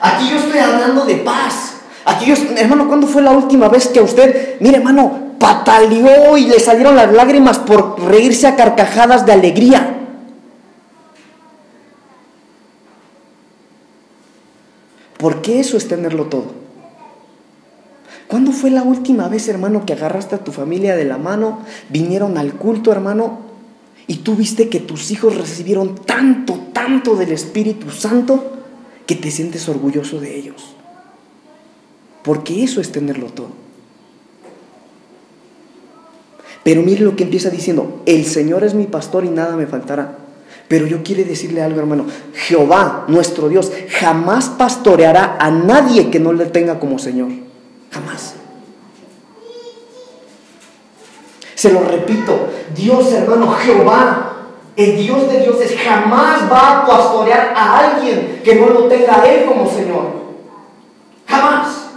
[0.00, 1.76] Aquí yo estoy hablando de paz.
[2.04, 6.58] Aquí yo, hermano, ¿cuándo fue la última vez que usted, mire hermano, pataleó y le
[6.58, 9.96] salieron las lágrimas por reírse a carcajadas de alegría?
[15.18, 16.59] Porque eso es tenerlo todo.
[18.30, 22.38] ¿Cuándo fue la última vez, hermano, que agarraste a tu familia de la mano, vinieron
[22.38, 23.40] al culto, hermano,
[24.06, 28.52] y tú viste que tus hijos recibieron tanto, tanto del Espíritu Santo
[29.04, 30.76] que te sientes orgulloso de ellos?
[32.22, 33.48] Porque eso es tenerlo todo.
[36.62, 40.18] Pero mire lo que empieza diciendo, el Señor es mi pastor y nada me faltará.
[40.68, 42.06] Pero yo quiero decirle algo, hermano.
[42.34, 47.49] Jehová, nuestro Dios, jamás pastoreará a nadie que no le tenga como Señor.
[47.90, 48.34] Jamás.
[51.54, 54.30] Se lo repito, Dios, hermano, Jehová,
[54.76, 59.44] el Dios de dioses, jamás va a pastorear a alguien que no lo tenga Él
[59.44, 60.20] como Señor.
[61.26, 61.88] Jamás.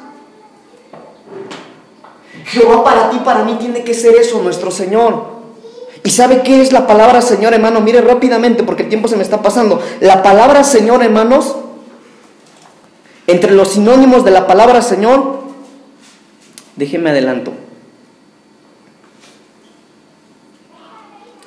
[2.45, 5.31] Jehová para ti, para mí tiene que ser eso, nuestro Señor.
[6.03, 7.79] ¿Y sabe qué es la palabra Señor, hermano?
[7.79, 9.81] Mire rápidamente porque el tiempo se me está pasando.
[10.01, 11.55] La palabra Señor, hermanos,
[13.27, 15.42] entre los sinónimos de la palabra Señor,
[16.75, 17.53] déjeme adelanto.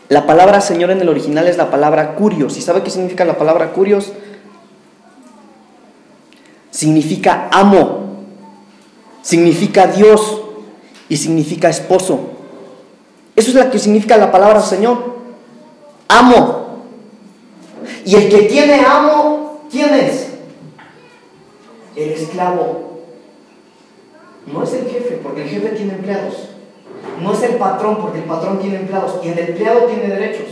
[0.09, 2.57] La palabra Señor en el original es la palabra curios.
[2.57, 4.13] ¿Y sabe qué significa la palabra curios?
[6.71, 8.19] Significa amo,
[9.23, 10.43] significa Dios
[11.09, 12.31] y significa esposo.
[13.35, 15.17] Eso es lo que significa la palabra Señor.
[16.09, 16.85] Amo.
[18.05, 20.29] Y el que tiene amo, ¿quién es?
[21.97, 22.86] El esclavo.
[24.47, 26.35] No es el jefe, porque el jefe tiene empleados.
[27.23, 29.15] No es el patrón, porque el patrón tiene empleados.
[29.25, 30.47] Y el empleado tiene derechos.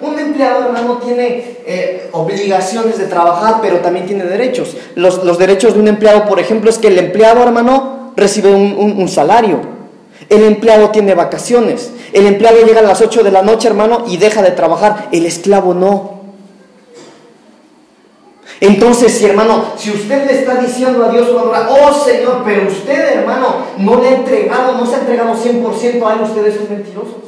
[0.00, 4.76] Un empleado, hermano, tiene eh, obligaciones de trabajar, pero también tiene derechos.
[4.96, 9.60] Los, derechos de un empleado, por ejemplo, es que el empleado, hermano, recibe un salario.
[10.28, 11.92] El empleado tiene vacaciones.
[12.12, 15.08] El empleado llega a las 8 de la noche, hermano, y deja de trabajar.
[15.12, 16.21] El esclavo no.
[18.62, 23.56] Entonces, si hermano, si usted le está diciendo a Dios oh Señor, pero usted, hermano,
[23.78, 27.22] no le ha entregado, no se ha entregado 100% a Él, usted es un mentiroso.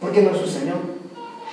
[0.00, 0.78] Porque no es su Señor.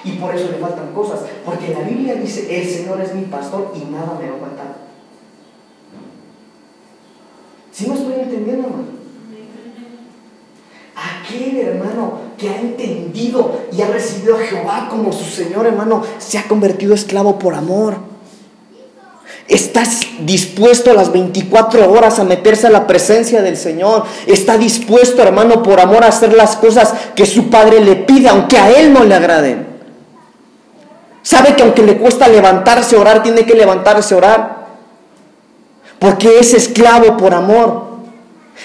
[0.04, 1.20] Y por eso le faltan cosas.
[1.46, 4.76] Porque la Biblia dice, el Señor es mi pastor y nada me va a.
[7.72, 9.04] Si no estoy entendiendo, hermano.
[10.96, 16.40] Aquel hermano que ha entendido y ha recibido a Jehová como su Señor, hermano, se
[16.40, 18.13] ha convertido esclavo por amor.
[19.48, 24.06] Estás dispuesto a las 24 horas a meterse a la presencia del Señor.
[24.26, 28.58] Está dispuesto, hermano, por amor a hacer las cosas que su Padre le pide, aunque
[28.58, 29.68] a Él no le agraden.
[31.24, 34.64] Sabe que aunque le cuesta levantarse a orar, tiene que levantarse a orar.
[36.00, 37.94] Porque es esclavo por amor.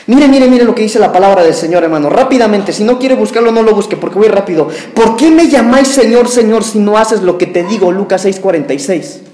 [0.06, 2.08] Mire, mire, mire lo que dice la palabra del Señor, hermano.
[2.08, 4.68] Rápidamente, si no quiere buscarlo, no lo busque, porque voy rápido.
[4.94, 7.90] ¿Por qué me llamáis Señor, Señor, si no haces lo que te digo?
[7.90, 9.27] Lucas 6:46.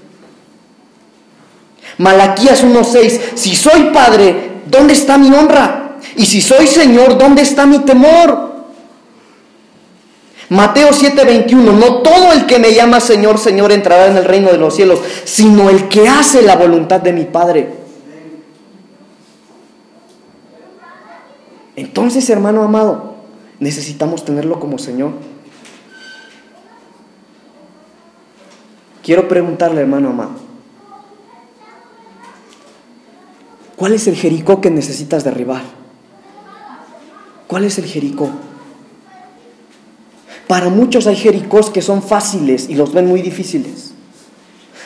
[1.98, 3.20] Malaquías 1:6.
[3.34, 5.98] Si soy Padre, ¿dónde está mi honra?
[6.16, 8.54] Y si soy Señor, ¿dónde está mi temor?
[10.50, 14.58] Mateo 7:21, no todo el que me llama Señor, Señor entrará en el reino de
[14.58, 17.84] los cielos, sino el que hace la voluntad de mi Padre.
[21.76, 23.14] Entonces, hermano amado,
[23.58, 25.12] necesitamos tenerlo como Señor.
[29.02, 30.32] Quiero preguntarle, hermano amado,
[33.84, 35.60] ¿cuál es el Jericó que necesitas derribar?
[37.46, 38.30] ¿Cuál es el Jericó?
[40.48, 43.92] Para muchos hay Jericós que son fáciles y los ven muy difíciles.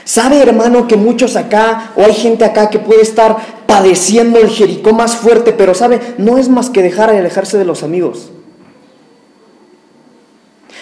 [0.02, 3.36] ¿Sabe, hermano, que muchos acá, o hay gente acá que puede estar
[3.68, 7.66] padeciendo el Jericó más fuerte, pero sabe, no es más que dejar y alejarse de
[7.66, 8.32] los amigos.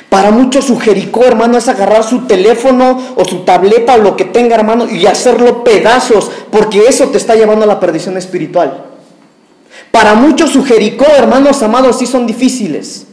[0.09, 4.25] Para muchos su Jericó, hermano, es agarrar su teléfono o su tableta o lo que
[4.25, 8.85] tenga, hermano, y hacerlo pedazos, porque eso te está llevando a la perdición espiritual.
[9.91, 13.07] Para muchos su Jericó, hermanos amados, sí son difíciles.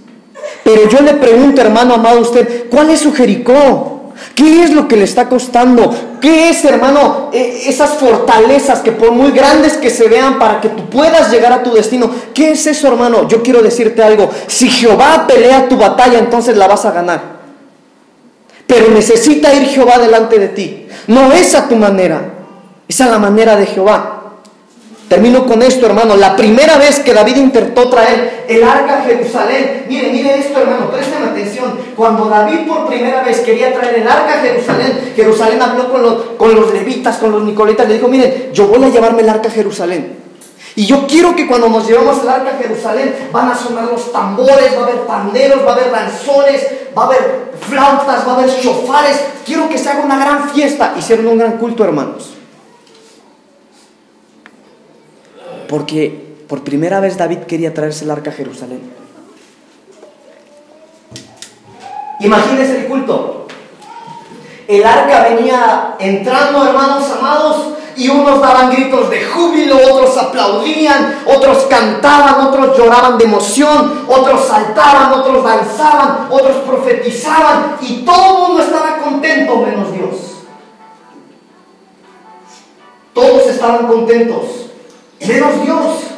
[0.63, 4.02] Pero yo le pregunto, hermano amado, usted, ¿cuál es su Jericó?
[4.35, 5.93] ¿Qué es lo que le está costando?
[6.21, 10.69] ¿Qué es, hermano, e, esas fortalezas que por muy grandes que se vean para que
[10.69, 12.09] tú puedas llegar a tu destino?
[12.33, 13.27] ¿Qué es eso, hermano?
[13.27, 14.29] Yo quiero decirte algo.
[14.47, 17.21] Si Jehová pelea tu batalla, entonces la vas a ganar.
[18.67, 20.87] Pero necesita ir Jehová delante de ti.
[21.07, 22.21] No es a tu manera,
[22.87, 24.12] es a la manera de Jehová.
[25.07, 26.15] Termino con esto, hermano.
[26.15, 30.89] La primera vez que David intentó traer el arca a Jerusalén, mire, mire esto, hermano,
[30.89, 31.77] presten atención.
[31.95, 36.15] Cuando David por primera vez quería traer el arca a Jerusalén, Jerusalén habló con los,
[36.37, 39.49] con los levitas, con los nicolitas, le dijo, miren, yo voy a llevarme el arca
[39.49, 40.23] a Jerusalén.
[40.75, 44.11] Y yo quiero que cuando nos llevamos el arca a Jerusalén van a sonar los
[44.11, 48.35] tambores, va a haber panderos, va a haber danzones, va a haber flautas, va a
[48.35, 49.21] haber chofares.
[49.45, 50.95] Quiero que se haga una gran fiesta.
[50.97, 52.32] Hicieron un gran culto, hermanos.
[55.67, 58.81] Porque por primera vez David quería traerse el arca a Jerusalén.
[62.19, 63.47] Imagínense el culto.
[64.67, 71.65] El arca venía entrando, hermanos amados, y unos daban gritos de júbilo, otros aplaudían, otros
[71.69, 78.63] cantaban, otros lloraban de emoción, otros saltaban, otros danzaban, otros profetizaban, y todo el mundo
[78.63, 80.15] estaba contento menos Dios.
[83.13, 84.63] Todos estaban contentos
[85.27, 86.13] menos Dios.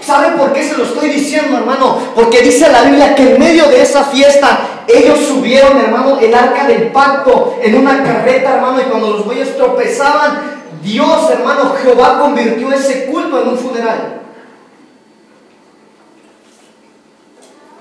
[0.00, 1.98] ¿Sabe por qué se lo estoy diciendo, hermano?
[2.14, 6.66] Porque dice la Biblia que en medio de esa fiesta ellos subieron, hermano, el arca
[6.66, 12.70] del pacto en una carreta, hermano, y cuando los bueyes tropezaban, Dios, hermano, Jehová convirtió
[12.70, 14.20] ese culto en un funeral.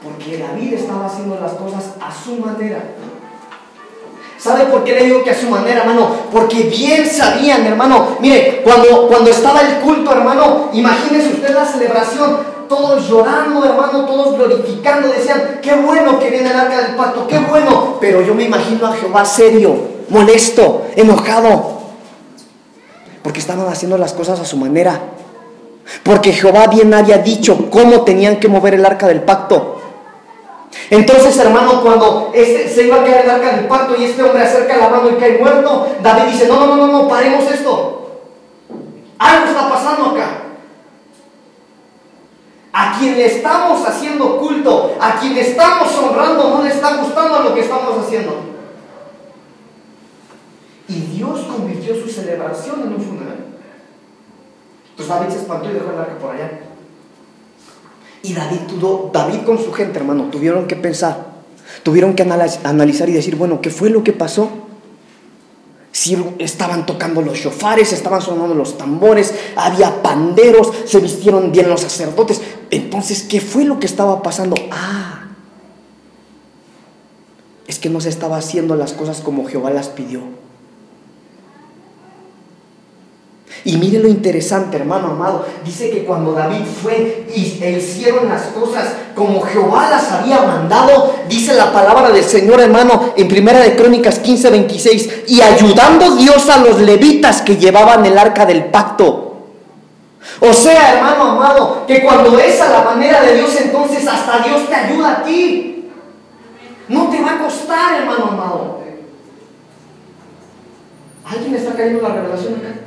[0.01, 2.83] Porque David estaba haciendo las cosas a su manera.
[4.43, 6.09] ¿Sabe por qué le digo que a su manera, hermano?
[6.29, 8.17] Porque bien sabían, hermano.
[8.19, 14.35] Mire, cuando, cuando estaba el culto, hermano, imagínese usted la celebración, todos llorando, hermano, todos
[14.35, 17.95] glorificando, decían, qué bueno que viene el arca del pacto, qué bueno.
[18.01, 19.77] Pero yo me imagino a Jehová serio,
[20.09, 21.79] molesto, enojado,
[23.21, 24.99] porque estaban haciendo las cosas a su manera.
[26.03, 29.82] Porque Jehová bien había dicho cómo tenían que mover el arca del pacto.
[30.89, 34.43] Entonces, hermano, cuando este, se iba a caer el arca del pacto y este hombre
[34.43, 38.21] acerca la mano y cae muerto, David dice, no, no, no, no, paremos esto.
[39.17, 40.39] Algo está pasando acá.
[42.73, 47.53] A quien le estamos haciendo culto, a quien estamos honrando, no le está gustando lo
[47.53, 48.53] que estamos haciendo.
[50.87, 53.45] Y Dios convirtió su celebración en un funeral.
[54.89, 56.51] Entonces David se espantó y dejó el arca por allá.
[58.23, 61.27] Y David, tuvo, David con su gente, hermano, tuvieron que pensar,
[61.83, 64.49] tuvieron que analizar y decir, bueno, ¿qué fue lo que pasó?
[65.91, 71.81] Si estaban tocando los shofares, estaban sonando los tambores, había panderos, se vistieron bien los
[71.81, 72.41] sacerdotes.
[72.71, 74.55] Entonces, ¿qué fue lo que estaba pasando?
[74.71, 75.25] Ah,
[77.67, 80.21] es que no se estaba haciendo las cosas como Jehová las pidió.
[83.65, 85.45] Y mire lo interesante, hermano amado.
[85.63, 91.53] Dice que cuando David fue y hicieron las cosas como Jehová las había mandado, dice
[91.53, 96.57] la palabra del Señor, hermano, en Primera de Crónicas 15, 26, y ayudando Dios a
[96.57, 99.33] los levitas que llevaban el arca del pacto.
[100.41, 104.67] O sea, hermano amado, que cuando es a la manera de Dios, entonces hasta Dios
[104.67, 105.89] te ayuda a ti.
[106.89, 108.83] No te va a costar, hermano amado.
[111.25, 112.82] ¿Alguien está cayendo en la revelación acá?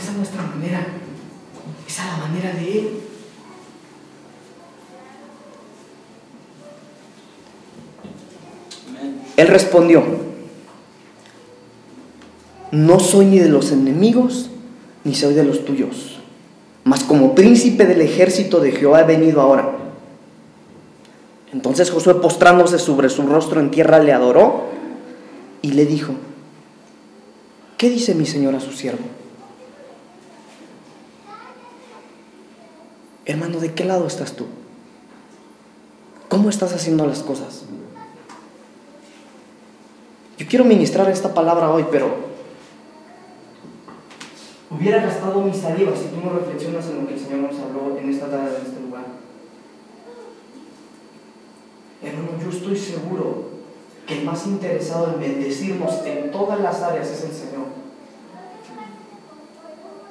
[0.00, 0.86] No es nuestra manera,
[1.86, 2.90] es a la manera de Él.
[9.36, 10.02] Él respondió,
[12.70, 14.48] no soy ni de los enemigos,
[15.04, 16.18] ni soy de los tuyos,
[16.84, 19.76] mas como príncipe del ejército de Jehová he venido ahora.
[21.52, 24.64] Entonces Josué postrándose sobre su rostro en tierra le adoró
[25.60, 26.14] y le dijo,
[27.76, 29.19] ¿qué dice mi señor a su siervo?
[33.30, 34.46] Hermano, ¿de qué lado estás tú?
[36.28, 37.62] ¿Cómo estás haciendo las cosas?
[40.36, 42.12] Yo quiero ministrar esta palabra hoy, pero
[44.68, 47.96] hubiera gastado mi saliva si tú no reflexionas en lo que el Señor nos habló
[47.96, 49.04] en esta tarde, en este lugar.
[52.02, 53.44] Hermano, yo estoy seguro
[54.08, 57.66] que el más interesado en bendecirnos en todas las áreas es el Señor.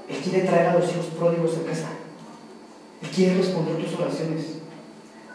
[0.07, 1.89] Él quiere traer a los hijos pródigos a casa.
[3.01, 4.45] Él quiere responder tus oraciones,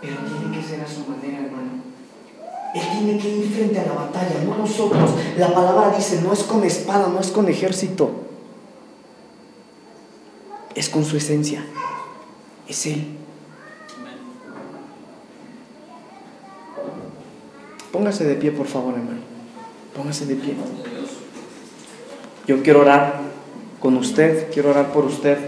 [0.00, 1.84] pero tiene que ser a su manera, hermano.
[2.74, 5.10] Él tiene que ir frente a la batalla, no nosotros.
[5.38, 8.10] La palabra dice, no es con espada, no es con ejército.
[10.74, 11.64] Es con su esencia.
[12.68, 13.16] Es Él.
[17.92, 19.20] Póngase de pie, por favor, hermano.
[19.94, 20.54] Póngase de pie.
[22.48, 23.20] Yo quiero orar
[23.78, 25.38] con usted, quiero orar por usted.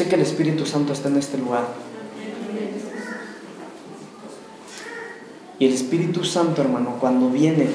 [0.00, 1.64] Sé que el Espíritu Santo está en este lugar.
[5.58, 7.68] Y el Espíritu Santo, hermano, cuando viene,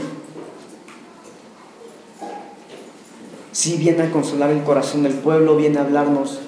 [3.52, 6.40] sí viene a consolar el corazón del pueblo, viene a hablarnos,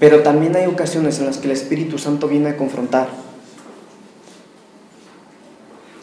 [0.00, 3.10] pero también hay ocasiones en las que el Espíritu Santo viene a confrontar.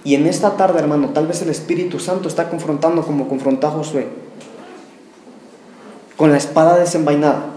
[0.06, 3.72] Y en esta tarde, hermano, tal vez el Espíritu Santo está confrontando como confrontó a
[3.72, 4.08] Josué,
[6.16, 7.57] con la espada desenvainada.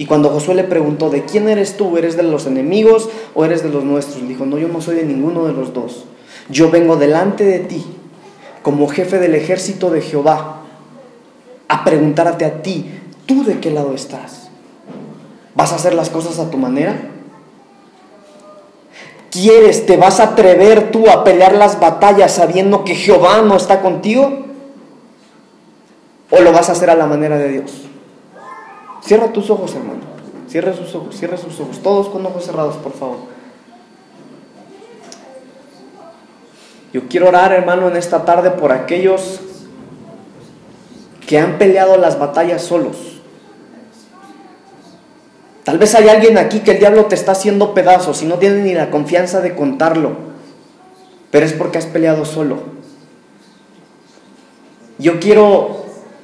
[0.00, 1.98] Y cuando Josué le preguntó, ¿de quién eres tú?
[1.98, 4.26] ¿Eres de los enemigos o eres de los nuestros?
[4.26, 6.06] dijo, no, yo no soy de ninguno de los dos.
[6.48, 7.84] Yo vengo delante de ti
[8.62, 10.62] como jefe del ejército de Jehová
[11.68, 12.90] a preguntarte a ti,
[13.26, 14.48] ¿tú de qué lado estás?
[15.54, 16.98] ¿Vas a hacer las cosas a tu manera?
[19.30, 23.82] ¿Quieres, te vas a atrever tú a pelear las batallas sabiendo que Jehová no está
[23.82, 24.46] contigo?
[26.30, 27.89] ¿O lo vas a hacer a la manera de Dios?
[29.02, 30.00] Cierra tus ojos, hermano.
[30.48, 31.80] Cierra sus ojos, cierra sus ojos.
[31.82, 33.18] Todos con ojos cerrados, por favor.
[36.92, 39.40] Yo quiero orar, hermano, en esta tarde por aquellos
[41.26, 42.96] que han peleado las batallas solos.
[45.62, 48.62] Tal vez hay alguien aquí que el diablo te está haciendo pedazos y no tiene
[48.62, 50.14] ni la confianza de contarlo,
[51.30, 52.58] pero es porque has peleado solo.
[54.98, 55.79] Yo quiero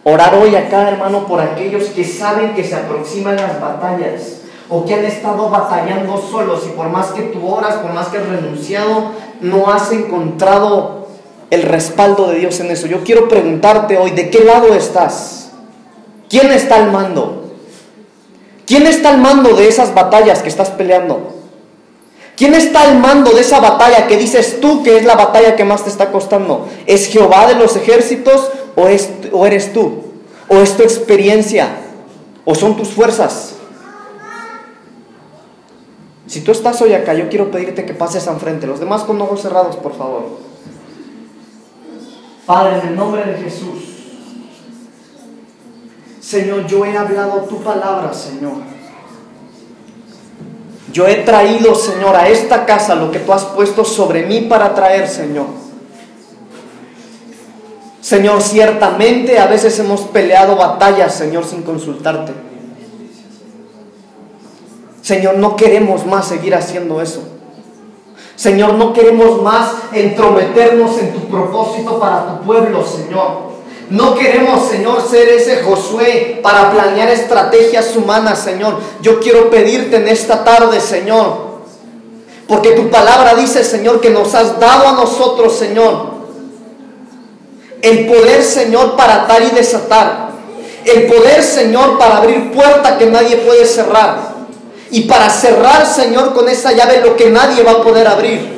[0.08, 4.36] Orar hoy acá, hermano, por aquellos que saben que se aproximan las batallas
[4.68, 8.18] o que han estado batallando solos y por más que tú oras, por más que
[8.18, 11.08] has renunciado, no has encontrado
[11.50, 12.86] el respaldo de Dios en eso.
[12.86, 15.50] Yo quiero preguntarte hoy, ¿de qué lado estás?
[16.30, 17.56] ¿Quién está al mando?
[18.64, 21.32] ¿Quién está al mando de esas batallas que estás peleando?
[22.36, 25.64] ¿Quién está al mando de esa batalla que dices tú que es la batalla que
[25.64, 26.68] más te está costando?
[26.86, 30.04] ¿Es Jehová de los ejércitos o, es, o eres tú?
[30.48, 31.68] ¿O es tu experiencia?
[32.44, 33.54] ¿O son tus fuerzas?
[36.26, 38.66] Si tú estás hoy acá, yo quiero pedirte que pases al frente.
[38.66, 40.24] Los demás con ojos cerrados, por favor.
[42.44, 43.96] Padre, en el nombre de Jesús.
[46.20, 48.54] Señor, yo he hablado tu palabra, Señor.
[50.92, 54.74] Yo he traído, Señor, a esta casa lo que tú has puesto sobre mí para
[54.74, 55.65] traer, Señor.
[58.06, 62.32] Señor, ciertamente a veces hemos peleado batallas, Señor, sin consultarte.
[65.02, 67.24] Señor, no queremos más seguir haciendo eso.
[68.36, 73.56] Señor, no queremos más entrometernos en tu propósito para tu pueblo, Señor.
[73.90, 78.76] No queremos, Señor, ser ese Josué para planear estrategias humanas, Señor.
[79.02, 81.56] Yo quiero pedirte en esta tarde, Señor,
[82.46, 86.15] porque tu palabra dice, Señor, que nos has dado a nosotros, Señor,
[87.86, 90.30] el poder, Señor, para atar y desatar.
[90.84, 94.34] El poder, Señor, para abrir puerta que nadie puede cerrar.
[94.90, 98.56] Y para cerrar, Señor, con esa llave lo que nadie va a poder abrir.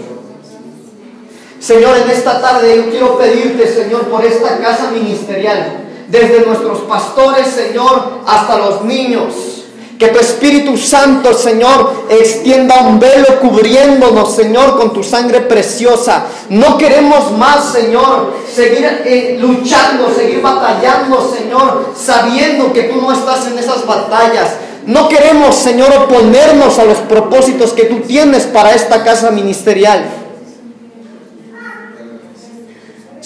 [1.61, 7.49] Señor, en esta tarde yo quiero pedirte, Señor, por esta casa ministerial, desde nuestros pastores,
[7.49, 9.58] Señor, hasta los niños,
[9.99, 16.27] que tu Espíritu Santo, Señor, extienda un velo cubriéndonos, Señor, con tu sangre preciosa.
[16.51, 23.49] No queremos más, Señor, seguir eh, luchando, seguir batallando, Señor, sabiendo que tú no estás
[23.49, 24.53] en esas batallas.
[24.87, 30.03] No queremos, Señor, oponernos a los propósitos que tú tienes para esta casa ministerial.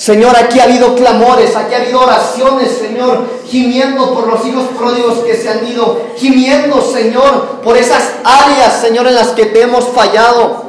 [0.03, 5.21] Señor, aquí ha habido clamores, aquí ha habido oraciones, Señor, gimiendo por los hijos pródigos
[5.21, 9.85] que se han ido, gimiendo, Señor, por esas áreas, Señor, en las que te hemos
[9.91, 10.65] fallado.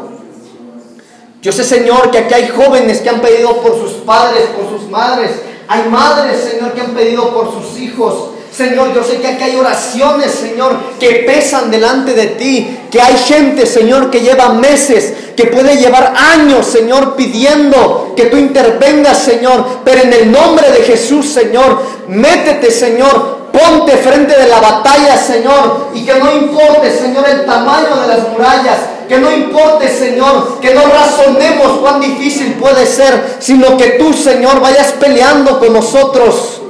[1.42, 4.88] Yo sé, Señor, que aquí hay jóvenes que han pedido por sus padres, por sus
[4.92, 5.32] madres.
[5.68, 8.33] Hay madres, Señor, que han pedido por sus hijos.
[8.56, 13.18] Señor, yo sé que aquí hay oraciones, Señor, que pesan delante de ti, que hay
[13.18, 19.66] gente, Señor, que lleva meses, que puede llevar años, Señor, pidiendo que tú intervengas, Señor,
[19.84, 25.88] pero en el nombre de Jesús, Señor, métete, Señor, ponte frente de la batalla, Señor,
[25.96, 28.78] y que no importe, Señor, el tamaño de las murallas,
[29.10, 34.60] que no importe, Señor, que no razonemos cuán difícil puede ser, sino que tú, Señor,
[34.60, 36.63] vayas peleando con nosotros.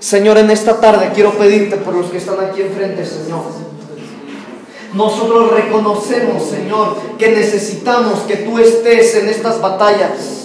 [0.00, 3.42] Señor, en esta tarde quiero pedirte por los que están aquí enfrente, Señor.
[4.94, 10.40] Nosotros reconocemos, Señor, que necesitamos que tú estés en estas batallas.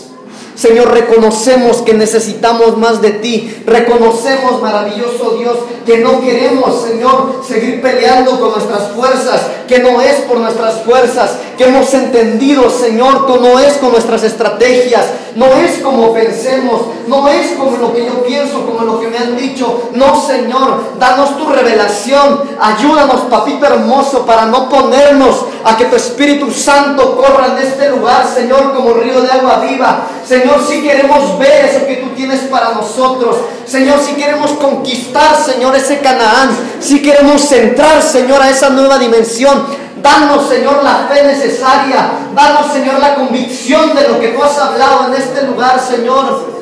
[0.56, 3.64] Señor, reconocemos que necesitamos más de ti.
[3.66, 10.16] Reconocemos, maravilloso Dios, que no queremos, Señor, seguir peleando con nuestras fuerzas, que no es
[10.22, 15.06] por nuestras fuerzas, que hemos entendido, Señor, que no es con nuestras estrategias,
[15.36, 19.18] no es como pensemos, no es como lo que yo pienso, como lo que me
[19.18, 19.90] han dicho.
[19.94, 22.42] No, Señor, danos tu revelación.
[22.60, 28.26] Ayúdanos, papito hermoso, para no ponernos a que tu Espíritu Santo corra en este lugar,
[28.34, 30.08] Señor, como río de agua viva.
[30.26, 33.36] Señor, si queremos ver eso que tú tienes para nosotros.
[33.66, 36.50] Señor, si queremos conquistar, Señor, ese Canaán.
[36.80, 39.85] Si queremos entrar, Señor, a esa nueva dimensión.
[40.06, 42.12] Danos, Señor, la fe necesaria.
[42.36, 46.54] Danos, Señor, la convicción de lo que tú has hablado en este lugar, Señor.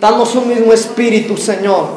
[0.00, 1.88] Danos un mismo espíritu, Señor.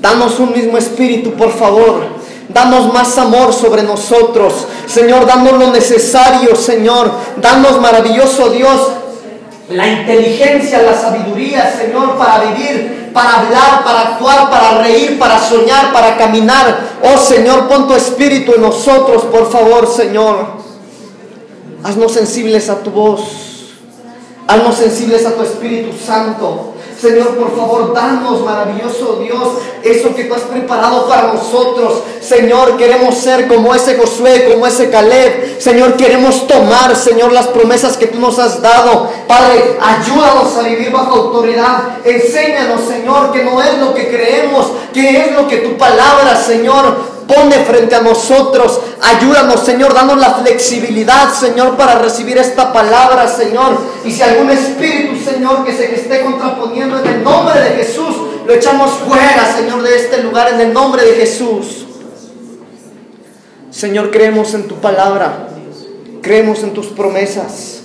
[0.00, 2.04] Danos un mismo espíritu, por favor.
[2.48, 4.66] Danos más amor sobre nosotros.
[4.88, 7.12] Señor, danos lo necesario, Señor.
[7.36, 8.88] Danos, maravilloso Dios,
[9.70, 15.92] la inteligencia, la sabiduría, Señor, para vivir, para hablar, para actuar, para reír, para soñar,
[15.92, 16.78] para caminar.
[17.02, 20.58] Oh Señor, pon tu espíritu en nosotros, por favor, Señor.
[21.84, 23.48] Haznos sensibles a tu voz.
[24.48, 26.72] Haznos sensibles a tu Espíritu Santo.
[27.00, 29.48] Señor, por favor, danos, maravilloso Dios,
[29.84, 32.02] eso que tú has preparado para nosotros.
[32.20, 35.60] Señor, queremos ser como ese Josué, como ese Caleb.
[35.60, 39.08] Señor, queremos tomar, Señor, las promesas que tú nos has dado.
[39.28, 41.98] Padre, ayúdanos a vivir bajo autoridad.
[42.04, 47.17] Enséñanos, Señor, que no es lo que creemos, que es lo que tu palabra, Señor,
[47.28, 48.80] pone frente a nosotros.
[49.00, 53.78] Ayúdanos, Señor, danos la flexibilidad, Señor, para recibir esta palabra, Señor.
[54.04, 58.52] Y si algún espíritu, Señor, que se esté contraponiendo en el nombre de Jesús, lo
[58.52, 61.84] echamos fuera, Señor, de este lugar, en el nombre de Jesús.
[63.70, 65.50] Señor, creemos en tu palabra,
[66.22, 67.77] creemos en tus promesas.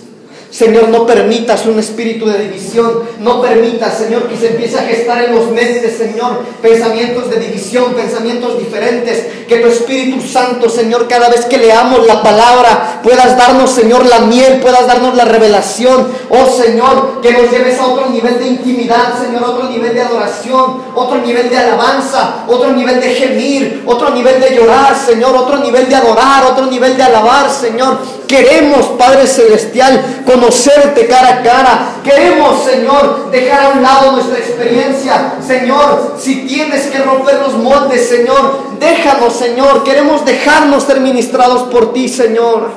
[0.54, 3.02] Señor, no permitas un espíritu de división.
[3.18, 7.96] No permitas, Señor, que se empiece a gestar en los mentes, Señor, pensamientos de división,
[7.96, 9.26] pensamientos diferentes.
[9.48, 14.20] Que tu Espíritu Santo, Señor, cada vez que leamos la palabra, puedas darnos, Señor, la
[14.20, 16.08] miel, puedas darnos la revelación.
[16.30, 20.84] Oh, Señor, que nos lleves a otro nivel de intimidad, Señor, otro nivel de adoración,
[20.94, 25.90] otro nivel de alabanza, otro nivel de gemir, otro nivel de llorar, Señor, otro nivel
[25.90, 28.23] de adorar, otro nivel de alabar, Señor.
[28.28, 31.88] Queremos, Padre Celestial, conocerte cara a cara.
[32.04, 35.36] Queremos, Señor, dejar a un lado nuestra experiencia.
[35.46, 39.84] Señor, si tienes que romper los moldes, Señor, déjanos, Señor.
[39.84, 42.72] Queremos dejarnos ser ministrados por ti, Señor.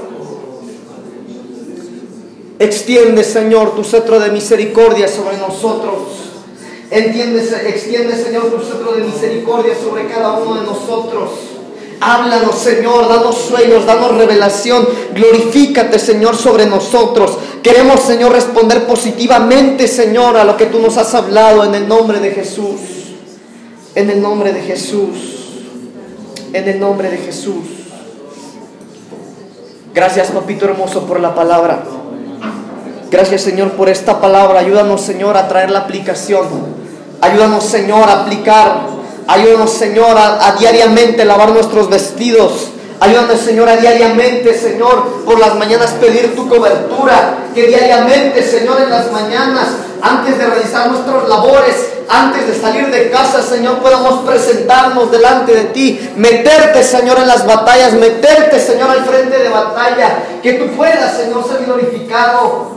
[2.59, 6.27] Extiende, Señor, tu cetro de misericordia sobre nosotros.
[6.91, 11.31] Entiende, extiende, Señor, tu cetro de misericordia sobre cada uno de nosotros.
[12.01, 14.87] Háblanos, Señor, danos sueños, danos revelación.
[15.15, 17.39] Glorifícate, Señor, sobre nosotros.
[17.63, 22.21] Queremos, Señor, responder positivamente, Señor, a lo que tú nos has hablado en el nombre
[22.21, 22.81] de Jesús.
[23.95, 25.17] En el nombre de Jesús.
[26.53, 27.65] En el nombre de Jesús.
[29.95, 31.83] Gracias, papito hermoso, por la palabra.
[33.11, 34.61] Gracias, Señor, por esta palabra.
[34.61, 36.47] Ayúdanos, Señor, a traer la aplicación.
[37.23, 38.96] Ayúdanos, Señor, a aplicar
[39.29, 42.69] Ayúdanos, Señor, a, diariamente lavar nuestros vestidos.
[43.01, 47.39] Ayúdanos, Señor, a diariamente, Señor, por las mañanas pedir tu cobertura.
[47.55, 49.69] Que diariamente, Señor, en las mañanas,
[50.01, 51.75] antes de realizar nuestras labores,
[52.09, 56.11] antes de salir de casa, Señor, podamos presentarnos delante de ti.
[56.17, 57.95] Meterte, Señor, en las batallas.
[57.95, 60.23] Meterte, Señor, al frente de batalla.
[60.43, 62.76] Que tú puedas, Señor, ser glorificado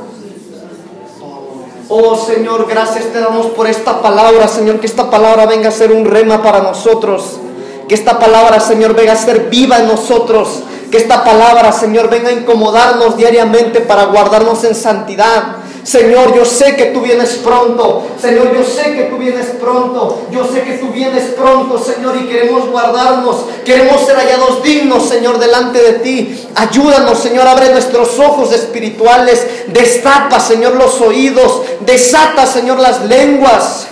[1.92, 5.92] Oh Señor, gracias te damos por esta palabra, Señor, que esta palabra venga a ser
[5.92, 7.40] un rema para nosotros.
[7.88, 10.62] Que esta palabra, Señor, venga a ser viva en nosotros.
[10.92, 15.59] Que esta palabra, Señor, venga a incomodarnos diariamente para guardarnos en santidad.
[15.90, 18.04] Señor, yo sé que tú vienes pronto.
[18.22, 20.22] Señor, yo sé que tú vienes pronto.
[20.30, 23.38] Yo sé que tú vienes pronto, Señor, y queremos guardarnos.
[23.66, 26.48] Queremos ser hallados dignos, Señor, delante de ti.
[26.54, 29.44] Ayúdanos, Señor, abre nuestros ojos espirituales.
[29.70, 31.64] Destapa, Señor, los oídos.
[31.80, 33.88] Desata, Señor, las lenguas.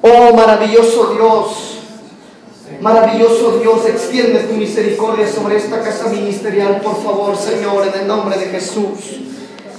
[0.00, 1.50] Oh, maravilloso Dios.
[2.80, 8.38] Maravilloso Dios, extiende tu misericordia sobre esta casa ministerial, por favor, Señor, en el nombre
[8.38, 9.28] de Jesús.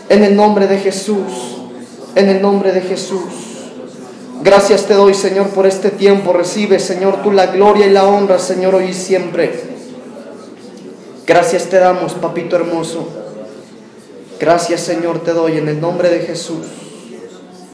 [0.10, 1.58] En el nombre de Jesús.
[2.16, 3.22] En el nombre de Jesús.
[4.42, 6.34] Gracias te doy, Señor, por este tiempo.
[6.34, 9.52] Recibe, Señor, tú la gloria y la honra, Señor, hoy y siempre.
[11.28, 13.08] Gracias te damos, papito hermoso.
[14.40, 16.66] Gracias, Señor, te doy en el nombre de Jesús.